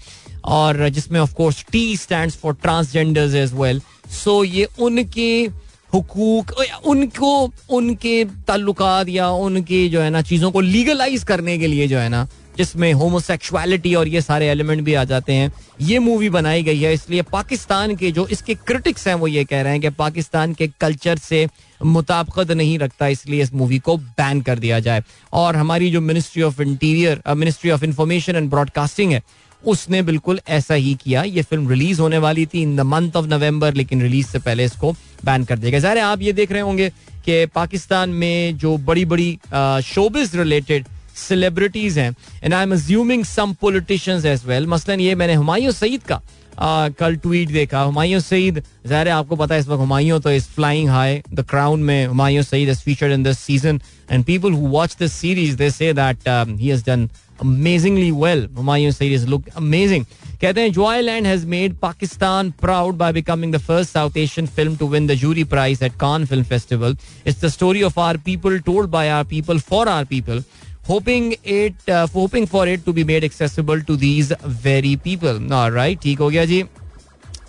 [0.44, 3.80] और जिसमें of course T stand for transgenders as well
[4.14, 5.48] so ये उनके
[5.94, 6.50] हुकूक
[6.86, 11.98] उनको, उनके ताल्लुकात या उनके जो है ना, चीज़ों को लीगलाइज करने के लिए जो
[11.98, 12.26] है ना,
[12.58, 16.92] जिसमें होमोसेक्सुअलिटी और ये सारे एलिमेंट भी आ जाते हैं, ये मूवी बनाई गई है।
[16.94, 20.68] इसलिए पाकिस्तान के जो इसके क्रिटिक्स हैं, वो ये कह रहे हैं कि पाकिस्तान के
[20.80, 21.46] कल्चर से
[21.80, 26.42] मुताबकत नहीं रखता, इसलिए इस मूवी को बैन कर दिया जाए। और हमारी जो ministry
[26.42, 29.22] of interior ministry of information and broadcasting है
[29.64, 33.26] उसने बिल्कुल ऐसा ही किया। ये फ़िल्म रिलीज़ होने वाली थी in the month of
[33.26, 34.92] November लेकिन रिलीज़ से पहले इसको
[35.24, 36.88] बैन कर दिया गया। ज़ाहिर आप ये देख रहे होंगे
[37.24, 39.38] कि पाकिस्तान में जो बड़ी बड़ी
[39.84, 40.86] शोबिस रिलेटेड
[41.18, 46.02] सेलिब्रिटीज हैं and I am assuming some politicians as well मसलन ये मैंने हुमायूं सईद
[46.02, 46.20] का
[46.58, 50.44] आ, कल ट्वीट देखा। हुमायूं सईद ज़ाहिर आपको पता है इस वक्त हुमायूं तो is
[50.54, 53.80] flying high the Crown में। Humayun Saeed is featured in this season
[54.10, 57.08] and people who watch this series they say that he has done
[57.42, 60.04] amazingly well Humayun series look amazing
[60.40, 64.88] कहते हैं Joyland has made Pakistan proud by becoming the first South Asian film to
[64.88, 68.90] win the jury prize at Cannes film festival it's the story of our people told
[68.90, 70.42] by our people for our people
[70.88, 74.32] hoping it hoping for it to be made accessible to these
[74.64, 76.62] very people right ठीक हो गया जी।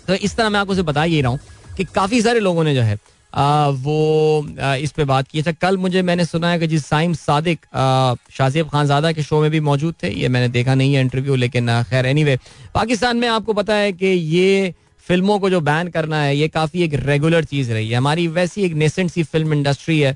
[0.06, 1.38] तो इस तरह मैं आपको बता ही रहा हूँ
[1.76, 2.96] कि काफ़ी सारे लोगों ने जो है
[3.32, 7.66] वो इस पे बात की। अच्छा कल मुझे मैंने सुना है कि जी साइम सादिक
[8.36, 11.82] शाहजेब खानजादा के शो में भी मौजूद थे। ये मैंने देखा नहीं है इंटरव्यू लेकिन
[11.82, 12.38] खैर एनी एनीवे
[12.74, 14.74] पाकिस्तान में आपको पता है कि ये
[15.06, 18.62] फ़िल्मों को जो बैन करना है, ये काफ़ी एक रेगुलर चीज़ रही है। हमारी वैसी
[18.62, 20.12] एक नेसेंट सी फ़िल्म इंडस्ट्री है।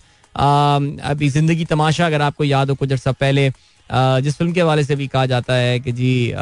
[1.04, 3.50] अभी ज़िंदगी तमाशा अगर आपको याद हो, कुछ अर्सा पहले
[3.90, 6.32] जिस फ़िल्म के हवाले से भी कहा जाता है कि जी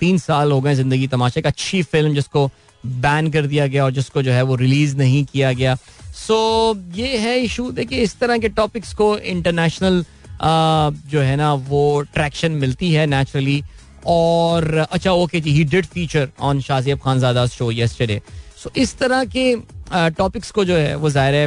[0.00, 2.50] तीन साल हो गए ज़िंदगी तमाशा एक अच्छी फ़िल्म जिसको
[2.84, 6.96] बैन कर दिया गया और जिसको जो है वो रिलीज़ नहीं किया गया। सो so,
[6.96, 10.04] ये है इशू देखिए इस तरह के टॉपिक्स को इंटरनेशनल
[10.42, 13.62] जो है ना वो ट्रैक्शन मिलती है नेचुरली
[14.06, 18.20] और अच्छा okay ji he did feature on Shahzeb Khanzada show yesterday
[18.62, 19.54] so इस तरह के
[19.92, 21.44] टॉपिक्स को जो है वो ज़ाहिर है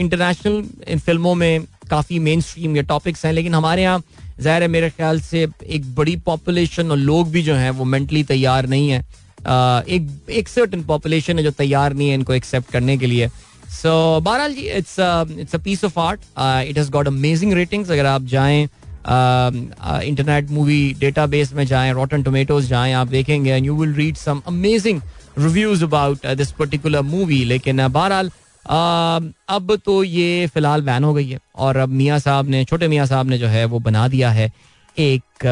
[0.00, 4.02] इंटरनेशनल इन फ़िल्मों में काफ़ी मेन स्ट्रीम ये टॉपिक्स हैं लेकिन हमारे यहाँ
[4.40, 8.22] ज़ाहिर है मेरे ख्याल से एक बड़ी पॉपुलेशन और लोग भी जो हैं वो मेंटली
[8.24, 9.04] तैयार नहीं है।
[9.46, 13.28] एक एक सर्टन पॉपुलेशन है जो तैयार नहीं है इनको एक्सेप्ट करने के लिए।
[13.72, 14.96] सो बहरहाल जी it's
[15.38, 16.20] it's a piece of art
[16.68, 18.62] it has got amazing ratings अगर आप जाएँ
[20.04, 24.42] इंटरनेट मूवी डेटाबेस में जाएँ रॉटन टोमेटोज जाएँ, आप देखेंगे and you will read some
[24.46, 25.00] amazing
[25.38, 28.30] reviews about this particular movie लेकिन बहरहाल
[29.48, 33.06] अब तो ये फ़िलहाल बैन हो गई है। और अब मियाँ साहब ने, छोटे मियाँ
[33.06, 34.50] साहब ने जो है, वो बना दिया है।
[34.96, 35.44] एक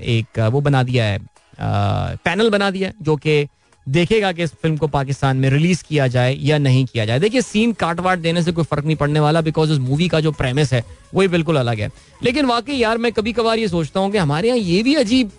[0.00, 1.18] एक वो बना दिया है।
[1.58, 3.46] पैनल बना दिया जो कि
[3.86, 7.40] देखेगा कि इस फ़िल्म को पाकिस्तान में रिलीज़ किया जाए या नहीं किया जाए। देखिए,
[7.42, 10.72] सीन काटवाट देने से कोई फ़र्क नहीं पड़ने वाला बिकॉज़ इस मूवी का जो प्रेमिस
[10.72, 10.84] है,
[11.14, 11.90] वही बिल्कुल अलग है।
[12.22, 15.30] लेकिन वाकई यार, मैं कभी कभार ये सोचता हूँ कि हमारे यहाँ ये भी अजीब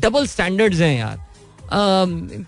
[0.00, 1.18] डबल स्टैंडर्ड्स हैं यार।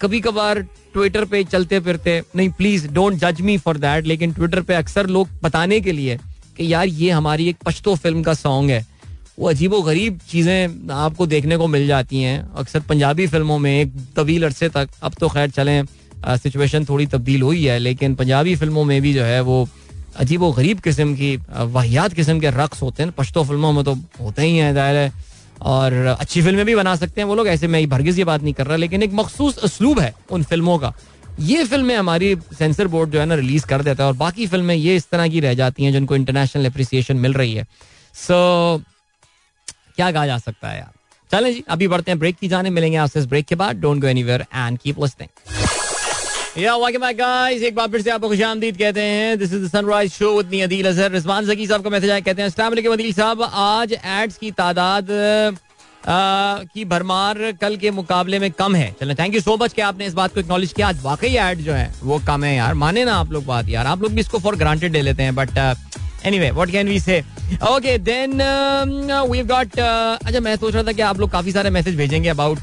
[0.01, 4.61] कभी कभार ट्विटर पे चलते फिरते, नहीं प्लीज़ डोंट जज मी फॉर दैट लेकिन ट्विटर
[4.62, 6.18] पे अक्सर लोग बताने के लिए
[6.57, 8.85] कि यार, ये हमारी एक पश्तो फ़िल्म का सॉन्ग है।
[9.39, 13.93] वो अजीबो गरीब चीज़ें आपको देखने को मिल जाती हैं। अक्सर पंजाबी फ़िल्मों में एक
[14.16, 15.85] तवील अरसे तक अब तो खैर चलें
[16.39, 19.66] सिचुएशन थोड़ी तब्दील हुई है लेकिन पंजाबी फ़िल्मों में भी जो है वो
[20.16, 23.95] अजीब व गरीब किस्म की वाहियात किस्म के रक्स होते हैं। पश्तो फ़िल्मों में तो
[24.20, 25.12] होते ही हैं दायर है
[25.62, 28.55] और अच्छी फ़िल्में भी बना सकते हैं वो लोग ऐसे मैं भरगिज ये बात नहीं
[28.55, 30.93] कर रहा लेकिन एक मखसूस असलूब है उन फ़िल्मों का।
[31.41, 34.74] ये फ़िल्में हमारी सेंसर बोर्ड जो है ना रिलीज़ कर देता है और बाकी फ़िल्में
[34.74, 37.66] ये इस तरह की रह जाती हैं जिनको इंटरनेशनल अप्रिसिएशन मिल रही है।
[38.14, 38.35] सो
[38.78, 38.93] so,
[39.97, 40.92] क्या कहा जा सकता है यार?
[41.30, 44.01] चलें जी, अभी बढ़ते हैं ब्रेक की जाने, मिलेंगे आपसे इस ब्रेक के बाद। Don't
[44.01, 44.99] go anywhere and keep
[46.59, 49.68] ya welcome back guys एक बार फिर से आपको खुशामदीद कहते हैं। This is the
[49.68, 52.68] sunrise show with me Adeel Azhar Rizwan Zaki साहब का मैसेज आया कहते हैं अस्सलाम
[52.68, 55.07] वालेकुम अदील साहब। आज एड्स की तादाद
[56.68, 60.07] की भरमार कल के मुकाबले में कम है। चलो थैंक यू सो मच कि आपने
[60.07, 63.05] इस बात को एक्नॉलेज किया। आज वाकई एड जो है, वो कम है यार। माने
[63.05, 65.59] ना आप लोग बात यार। आप लोग भी इसको फॉर ग्रांटेड ले लेते हैं but
[66.27, 67.20] anyway what can we say
[67.70, 68.41] okay then
[69.31, 72.61] we got अच्छा मैं सोच रहा था कि आप लोग काफ़ी सारे मैसेज भेजेंगे अबाउट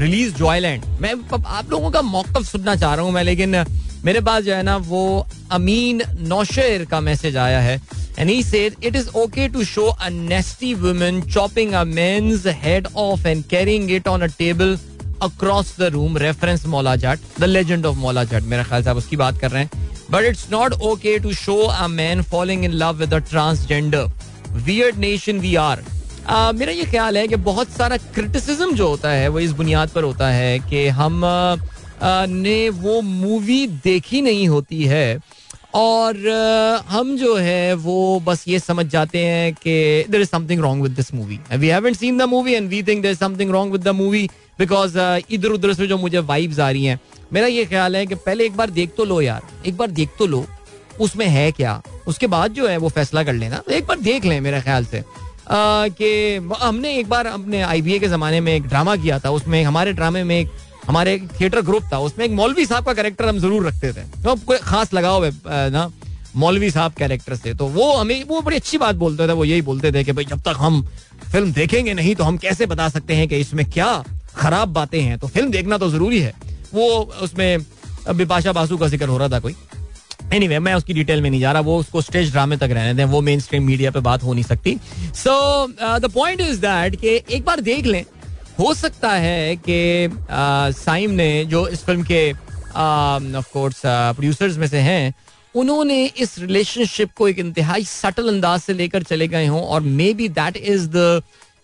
[0.00, 3.68] रिलीज़ जॉयलैंड मैं आप लोगों का मौकफ सुनना चाह रहा हूँ मैं लेकिन uh,
[4.04, 7.80] मेरे पास जो है ना वो अमीन नौशेर का मैसेज आया है
[8.18, 12.88] And he said it is okay to show a nasty woman chopping a man's head
[12.94, 14.72] off and carrying it on a table
[15.22, 19.16] across the room reference Maula Jatt the legend of मौला जाट मेरा ख्याल साहब उसकी
[19.16, 19.70] बात कर रहे हैं.
[20.10, 24.10] But it's not okay to show a man following in love with transgender
[24.66, 25.82] weird nation we are
[26.54, 30.04] मेरा ये ख्याल है कि बहुत सारा क्रिटिसिज्म जो होता है वो इस बुनियाद पर
[30.04, 31.62] होता है कि हम uh,
[32.02, 35.18] uh ने वो मूवी देखी नहीं होती है.
[35.74, 36.16] और
[36.88, 40.92] हम जो है, वो बस ये समझ जाते हैं कि there is something wrong with
[40.92, 43.82] this movie we haven't seen the movie and we think there is something wrong with
[43.82, 44.98] the movie because
[45.30, 46.98] इधर उधर से जो मुझे वाइब्स आ रही हैं।
[47.32, 50.08] मेरा ये ख्याल है कि पहले एक बार देख तो लो यार, एक बार देख
[50.18, 50.44] तो लो,
[51.00, 51.80] उसमें है क्या?
[52.06, 55.02] उसके बाद जो है वो फैसला कर लेना। एक बार देख लें मेरे ख्याल से।
[55.50, 56.08] कि
[56.60, 60.24] हमने एक बार अपने आईबीए के जमाने में एक ड्रामा किया था, उसमें हमारे ड्रामे
[60.24, 60.50] में एक
[60.88, 64.02] हमारे एक थिएटर ग्रुप था उसमें एक मौलवी साहब का कैरेक्टर हम ज़रूर रखते थे।
[64.22, 65.90] तो कोई खास लगाव है ना
[66.36, 69.62] मौलवी साहब कैरेक्टर से तो वो हमें वो बड़ी अच्छी बात बोलते थे वो यही
[69.62, 70.82] बोलते थे कि भाई जब तक हम
[71.32, 74.04] फ़िल्म देखेंगे नहीं तो हम कैसे बता सकते हैं कि इसमें क्या
[74.36, 75.18] खराब बातें हैं?
[75.18, 76.34] तो फ़िल्म देखना तो ज़रूरी है।
[76.74, 76.88] वो
[77.22, 77.58] उसमें
[78.08, 81.40] बिपाशा बासु का ज़िक्र हो रहा था कोई। एनी anyway, मैं उसकी डिटेल में नहीं
[81.40, 84.22] जा रहा वो उसको स्टेज ड्रामे तक रहने दें वो मेन स्ट्रीम मीडिया पे बात
[84.22, 84.76] हो नहीं सकती।
[85.14, 85.32] So
[85.98, 88.04] the point is that कि एक बार देख लें
[88.58, 90.08] हो सकता है कि
[90.74, 95.14] साइम ने, जो इस फ़िल्म के ऑफ़ कोर्स प्रोड्यूसर्स में से हैं,
[95.54, 99.80] उन्होंने इस रिलेशनशिप को एक इंतहाई सटल अंदाज से लेकर चले गए हों, और
[100.14, 101.22] maybe that is the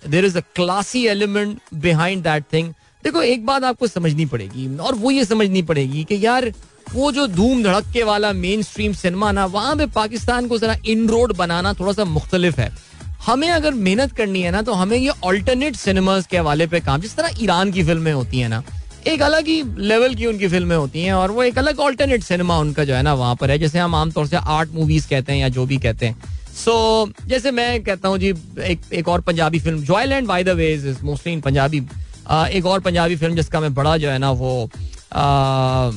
[0.09, 2.73] there is a classy element behind that thing
[3.05, 6.53] देखो, एक बात आपको समझनी पड़ेगी, और वो ये समझनी पड़ेगी कि यार,
[6.95, 11.09] वो जो धूम धड़के वाला मेन स्ट्रीम सिनेमा ना, वहाँ पे पाकिस्तान को जरा इन
[11.09, 12.73] रोड बनाना थोड़ा सा मुख्तलिफ़ है।
[13.27, 17.01] हमें अगर मेहनत करनी है ना तो हमें ये ऑल्टरनेट सिनेमाज के हवाले पे काम
[17.01, 18.63] जिस तरह ईरान की फ़िल्में होती है ना
[19.07, 22.59] एक अलग ही लेवल की उनकी फ़िल्में होती हैं और वो एक अलग ऑल्टरनेट सिनेमा
[22.59, 25.39] उनका जो है ना वहाँ पर है जैसे हम आमतौर से आर्ट मूवीज़ कहते हैं
[25.41, 26.17] या जो भी कहते हैं।
[26.55, 26.73] सो
[27.07, 30.73] so, जैसे मैं कहता हूँ जी एक एक और Punjabi film Joyland by the way
[30.75, 31.79] is mostly in Punjabi
[32.51, 34.53] एक और पंजाबी फ़िल्म जिसका मैं बड़ा जो है ना वो
[35.13, 35.91] आ,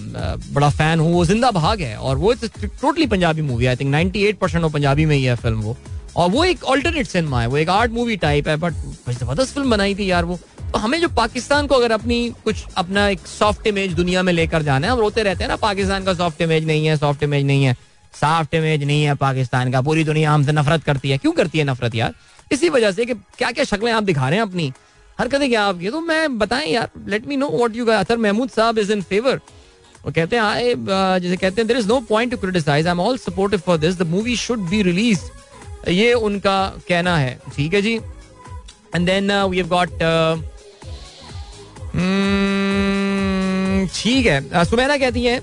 [0.54, 2.34] बड़ा फ़ैन हूँ वो ज़िंदा भाग है और वो
[2.82, 5.78] totally Punjabi movie I think 98 percent वो पंजाबी में ही है फ़िल्म वो।
[6.18, 8.74] और वो एक ऑल्टरनेट सिनेमा है, वो एक आर्ट मूवी टाइप है बट
[9.10, 10.40] ज़बरदस्त फ़िल्म बनाई थी यार वो।
[10.72, 14.64] तो हमें जो पाकिस्तान को अगर अपनी कुछ अपना एक सॉफ्ट इमेज दुनिया में लेकर
[14.64, 17.46] जाना है, हम रोते रहते हैं ना, पाकिस्तान का सॉफ्ट इमेज नहीं है सॉफ्ट इमेज
[17.46, 17.76] नहीं है
[18.14, 21.64] सॉफ्ट इमेज नहीं है पाकिस्तान का, पूरी दुनिया हमसे नफरत करती है। क्यों करती है
[21.66, 22.14] नफरत यार?
[22.52, 24.72] इसी वजह से कि क्या क्या शक्लें आप दिखा रहे हैं अपनी।
[25.20, 28.80] हरकतें क्या आपकी तो मैं बताएँ यार let me know what you Atar Mahmood साहब
[28.80, 29.40] इज़ इन फेवर
[30.06, 33.18] वो कहते हैं जैसे कहते हैं there is no point to criticize I am all
[33.18, 35.22] supportive for this the movie should be release
[35.90, 36.60] ये उनका
[36.90, 37.96] कहना है। ठीक है जी?
[38.96, 39.90] And then we have got
[43.96, 45.40] ठीक है। सुमैना कहती है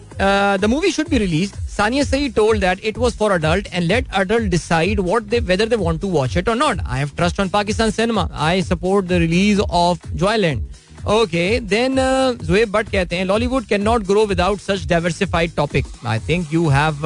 [0.61, 4.09] the movie should be release Sania सही told that it was for adult and let
[4.17, 7.41] adult decide what they whether they want to watch it और not I have trust
[7.41, 10.67] on Pakistan cinema I support the release of Joyland
[11.13, 11.97] okay then
[12.43, 16.69] Zuaib Butt कहते हैं Lollywood can not grow without such diversified topic I think you
[16.69, 17.03] have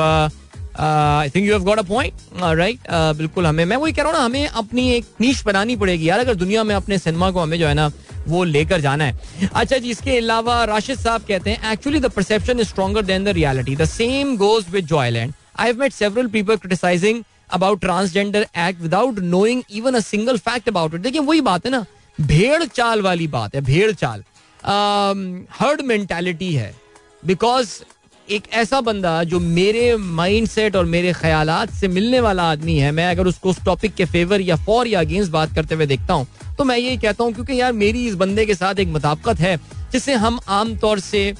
[0.81, 2.81] I think you have got a point right
[3.16, 6.20] बिल्कुल हमें मैं वही कह रहा हूँ ना हमें अपनी एक नीच बनानी पड़ेगी यार
[6.20, 7.91] अगर दुनिया में अपने सिनेमा को हमें जो है ना
[8.29, 12.61] वो लेकर जाना है। अच्छा जी इसके अलावा राशिद साहब कहते हैं actually the perception
[12.61, 16.57] is stronger than the reality the same goes with Joyland I have met several people
[16.57, 17.22] criticizing
[17.53, 21.72] about transgender act without knowing even a single fact about it देखिए वही बात है
[21.72, 21.85] ना
[22.18, 24.24] भेड़ चाल वाली बात है भेड़ चाल।
[25.61, 26.74] हर्ड um, मेंटालिटी है।
[27.26, 27.68] बिकॉज़
[28.31, 31.51] एक ऐसा बंदा जो मेरे माइंड सेट और मेरे ख्याल
[31.81, 35.01] से मिलने वाला आदमी है मैं अगर उसको उस टॉपिक के फेवर या फॉर या
[35.01, 36.26] अगेंस्ट बात करते हुए देखता हूँ
[36.59, 39.57] तो मैं यही कहता हूँ क्योंकि यार मेरी इस बंदे के साथ एक मुताबकत है
[39.93, 41.33] जिसे हम आम तौर से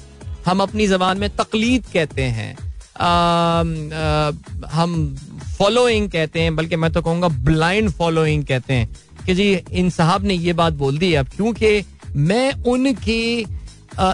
[0.45, 4.31] हम अपनी जबान में तकलीद कहते हैं आ, आ,
[4.71, 5.15] हम
[5.57, 8.89] फॉलोइंग कहते हैं बल्कि मैं तो कहूँगा ब्लाइंड फॉलोइंग कहते हैं
[9.25, 11.81] कि जी इन साहब ने ये बात बोल दी अब क्योंकि
[12.15, 13.21] मैं उनके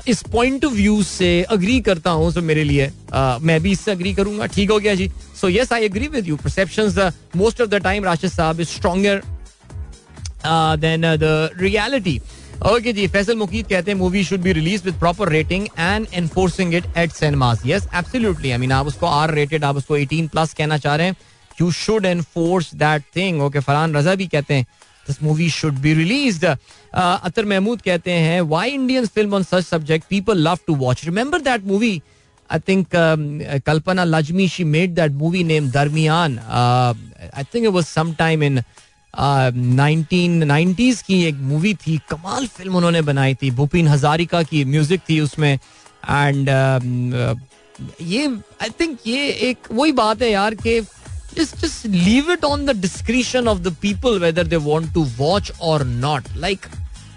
[0.07, 2.91] इस पॉइंट ऑफ़ व्यू से अग्री करता हूँ मेरे लिए
[3.41, 5.11] मैं भी इससे अग्री करूँगा। ठीक हो गया जी?
[5.41, 9.21] So yes I agree with you perception most of the time Rashid साहब is stronger
[10.80, 12.19] than the reality
[12.63, 16.73] okay जी फैसल मुकीद कहते हैं movie should be release with proper rating and enforcing
[16.73, 20.53] it at cinemas yes absolutely I mean आप उसको R rated आप उसको 18 plus
[20.53, 21.15] कहना चाह रहे हैं
[21.61, 24.65] you should enforce that thing okay Farhan Raza भी कहते हैं
[25.08, 30.06] this movie should be released Atar Mahmood कहते हैं why Indian film on such subject
[30.10, 32.01] people love to watch remember that movie
[32.49, 32.91] I think
[33.68, 36.36] Kalpana Lajmi she made that movie named Darmiyan.
[36.58, 36.93] Uh,
[37.34, 38.64] I think it was sometime in
[39.78, 45.01] nineteen nineties की एक movie थी कमाल film उन्होंने बनाई थी। भूपिन हजारिका की music
[45.10, 46.86] थी उसमें। एंड um,
[47.16, 47.36] uh,
[48.01, 48.28] ये
[48.62, 50.80] आई थिंक ये एक वही बात है यार कि
[51.34, 55.51] just just leave it on the discretion of the people whether they want to watch
[55.61, 56.68] or not like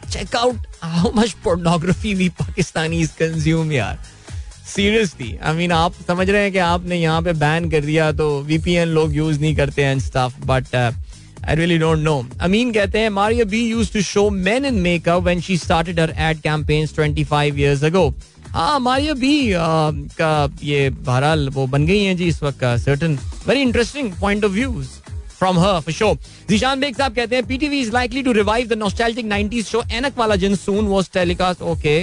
[0.09, 3.97] check out how much pornography we pakistanis consume यार
[4.65, 8.27] सीरियसली आई मीन आप समझ रहे हैं कि आपने यहाँ पे बैन कर दिया तो
[8.41, 13.09] वीपीएन लोग यूज नहीं करते हैं stuff but I really don't know Ameen कहते हैं
[13.17, 17.57] Maria B used to show men in makeup when she started her ad campaigns 25
[17.59, 18.07] years ago
[18.58, 19.32] हाँ मारिया बी
[20.18, 20.28] का
[20.62, 23.14] ये बहरहाल वो बन गई हैं जी इस वक्त का certain
[23.48, 24.88] very interesting point of views
[25.38, 26.12] from her for show
[26.48, 30.18] Zeeshan Baig साहब कहते हैं PTV is likely to revive the nostalgic 90s show Ainak
[30.18, 31.94] Wala Jin soon was telecast okay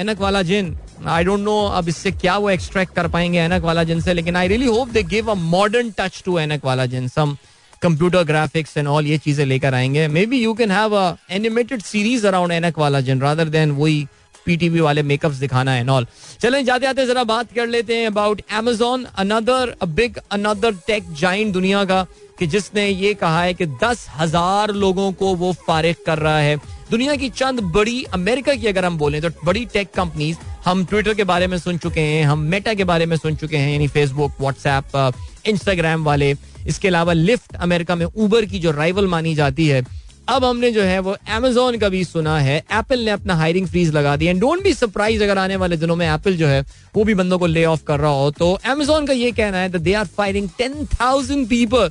[0.00, 0.74] Ainak Wala Jin
[1.06, 4.36] I don't no अब इससे क्या वो extract कर पाएँगे एनक वाला जिन से, लेकिन
[4.36, 7.36] I really hope they give a modern touch to Ainak Wala Jin some
[7.82, 10.06] computer graphics and all ये चीज़ें लेकर आएँगे.
[10.26, 10.96] Maybe you can have
[11.30, 14.06] animated series around Ainak Wala Jin rather than वही
[14.48, 16.06] पीटीवी वाले मेकअप्स दिखाना है all
[16.40, 21.52] चलें जाते जाते जरा बात कर लेते हैं about Amazon another big another tech giant
[21.52, 22.06] दुनिया का,
[22.38, 26.56] कि जिसने ये कहा है कि दस हज़ार लोगों को वो फारिग कर रहा है।
[26.90, 31.14] दुनिया की चंद बड़ी, अमेरिका की अगर हम बोलें तो बड़ी टेक कंपनीज़ हम ट्विटर
[31.14, 33.88] के बारे में सुन चुके हैं, हम मेटा के बारे में सुन चुके हैं, यानी
[33.88, 36.34] फेसबुक व्हाट्सएप इंस्टाग्राम वाले।
[36.66, 39.82] इसके अलावा लिफ्ट अमेरिका में ऊबर की जो राइवल मानी जाती है
[40.28, 43.92] अब हमने जो है वो अमेजोन का भी सुना है। एप्पल ने अपना हायरिंग फ्रीज
[43.92, 46.60] लगा दी एंड डोंट बी सरप्राइज़ अगर आने वाले दिनों में एप्पल जो है,
[46.94, 49.78] वो भी बंदों को ले ऑफ़ कर रहा हो। तो अमेजोन का ये कहना है
[49.78, 51.90] they are firing ten thousand people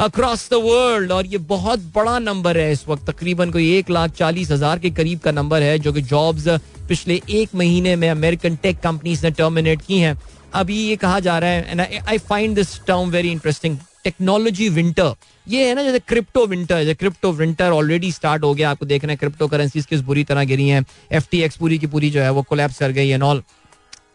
[0.00, 4.10] across the world और ये बहुत बड़ा नंबर है इस वक्त। तकरीबन कोई एक लाख
[4.12, 6.48] चालीस हज़ार के करीब का नंबर है, जो कि जॉब्स
[6.88, 10.16] पिछले एक महीने में अमेरिकन टेक कंपनीज़ ने टर्मिनेट की हैं।
[10.54, 15.14] अभी ये कहा जा रहा है and I find this term very interesting technology winter
[15.46, 19.12] ये है ना जैसे क्रिप्टो विंटर जैसे क्रिप्टो विंटर ऑलरेडी स्टार्ट हो गया। आपको देखना
[19.12, 22.42] है क्रिप्टो करेंसीज किस बुरी तरह गिरी हैं। एफटीएक्स पूरी की पूरी जो है वो
[22.42, 23.42] कोलैप्स कर गई एंड ऑल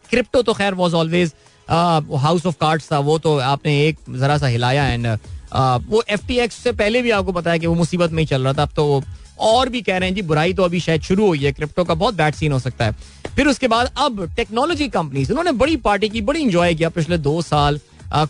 [0.10, 1.34] क्रिप्टो तो खैर was always
[1.68, 5.08] house of cards था, वो तो आपने एक जरा सा हिलाया एंड
[5.90, 8.28] वो एफ़ टी एक्स से पहले भी आपको पता है कि वो मुसीबत में ही
[8.28, 9.04] चल रहा था। अब तो
[9.40, 11.94] और भी कह रहे हैं, जी, बुराई तो अभी शायद शुरू हुई है। क्रिप्टो का
[11.94, 12.92] बहुत बैड सीन हो सकता है।
[13.36, 17.42] फिर उसके बाद अब टेक्नोलॉजी कंपनीज़ उन्होंने बड़ी पार्टी की, बड़ी इंजॉय किया पिछले दो
[17.42, 17.80] साल।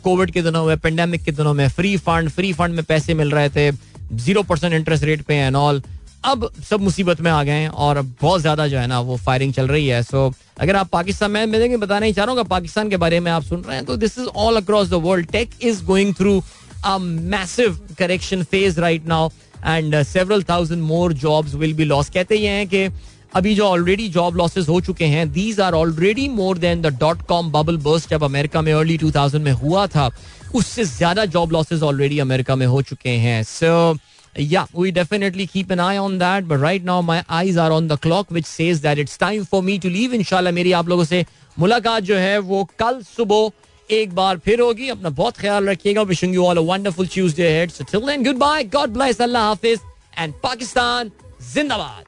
[0.03, 3.31] कोविड के दिनों में पेंडेमिक के दिनों में फ्री फंड फ्री फंड में पैसे मिल
[3.31, 3.71] रहे थे
[4.13, 5.81] ज़ीरो परसेंट इंटरेस्ट रेट पे एंड ऑल
[6.25, 9.53] अब सब मुसीबत में आ गए हैं और बहुत ज़्यादा जो है ना, वो फायरिंग
[9.53, 12.43] चल रही है। सो अगर आप पाकिस्तान में मैं देखिए बताना ही चाह रहा हूँ
[12.49, 15.27] पाकिस्तान के बारे में आप सुन रहे हैं तो this is all across the world
[15.31, 16.41] tech is going through
[16.85, 19.29] a massive correction phase right now
[19.67, 22.87] and several thousand more jobs will be loss कहते हैं कि
[23.35, 27.21] अभी जो ऑलरेडी जॉब लॉसेज हो चुके हैं these are already more than the dot
[27.27, 30.09] com bubble burst जब America में अर्ली 2000 में हुआ था।
[30.55, 33.97] उससे ज़्यादा जॉब लॉसेस ऑलरेडी अमेरिका में हो चुके हैं। So
[34.35, 37.87] ya we definitely keep an eye on that but right now my eyes are on
[37.87, 41.03] the clock which says that it's time for me to leave इनशाला मेरी आप लोगों
[41.03, 41.25] से
[41.57, 46.45] मुलाकात जो है, वो कल सुबह एक बार फिर होगी। अपना बहुत ख्याल रखिएगा। You
[46.45, 49.79] all a wonderful Tuesday ahead so till then good bye God bless अल्लाह हाफिज.
[50.17, 51.11] एंड पाकिस्तान
[51.53, 52.03] जिंदाबाद.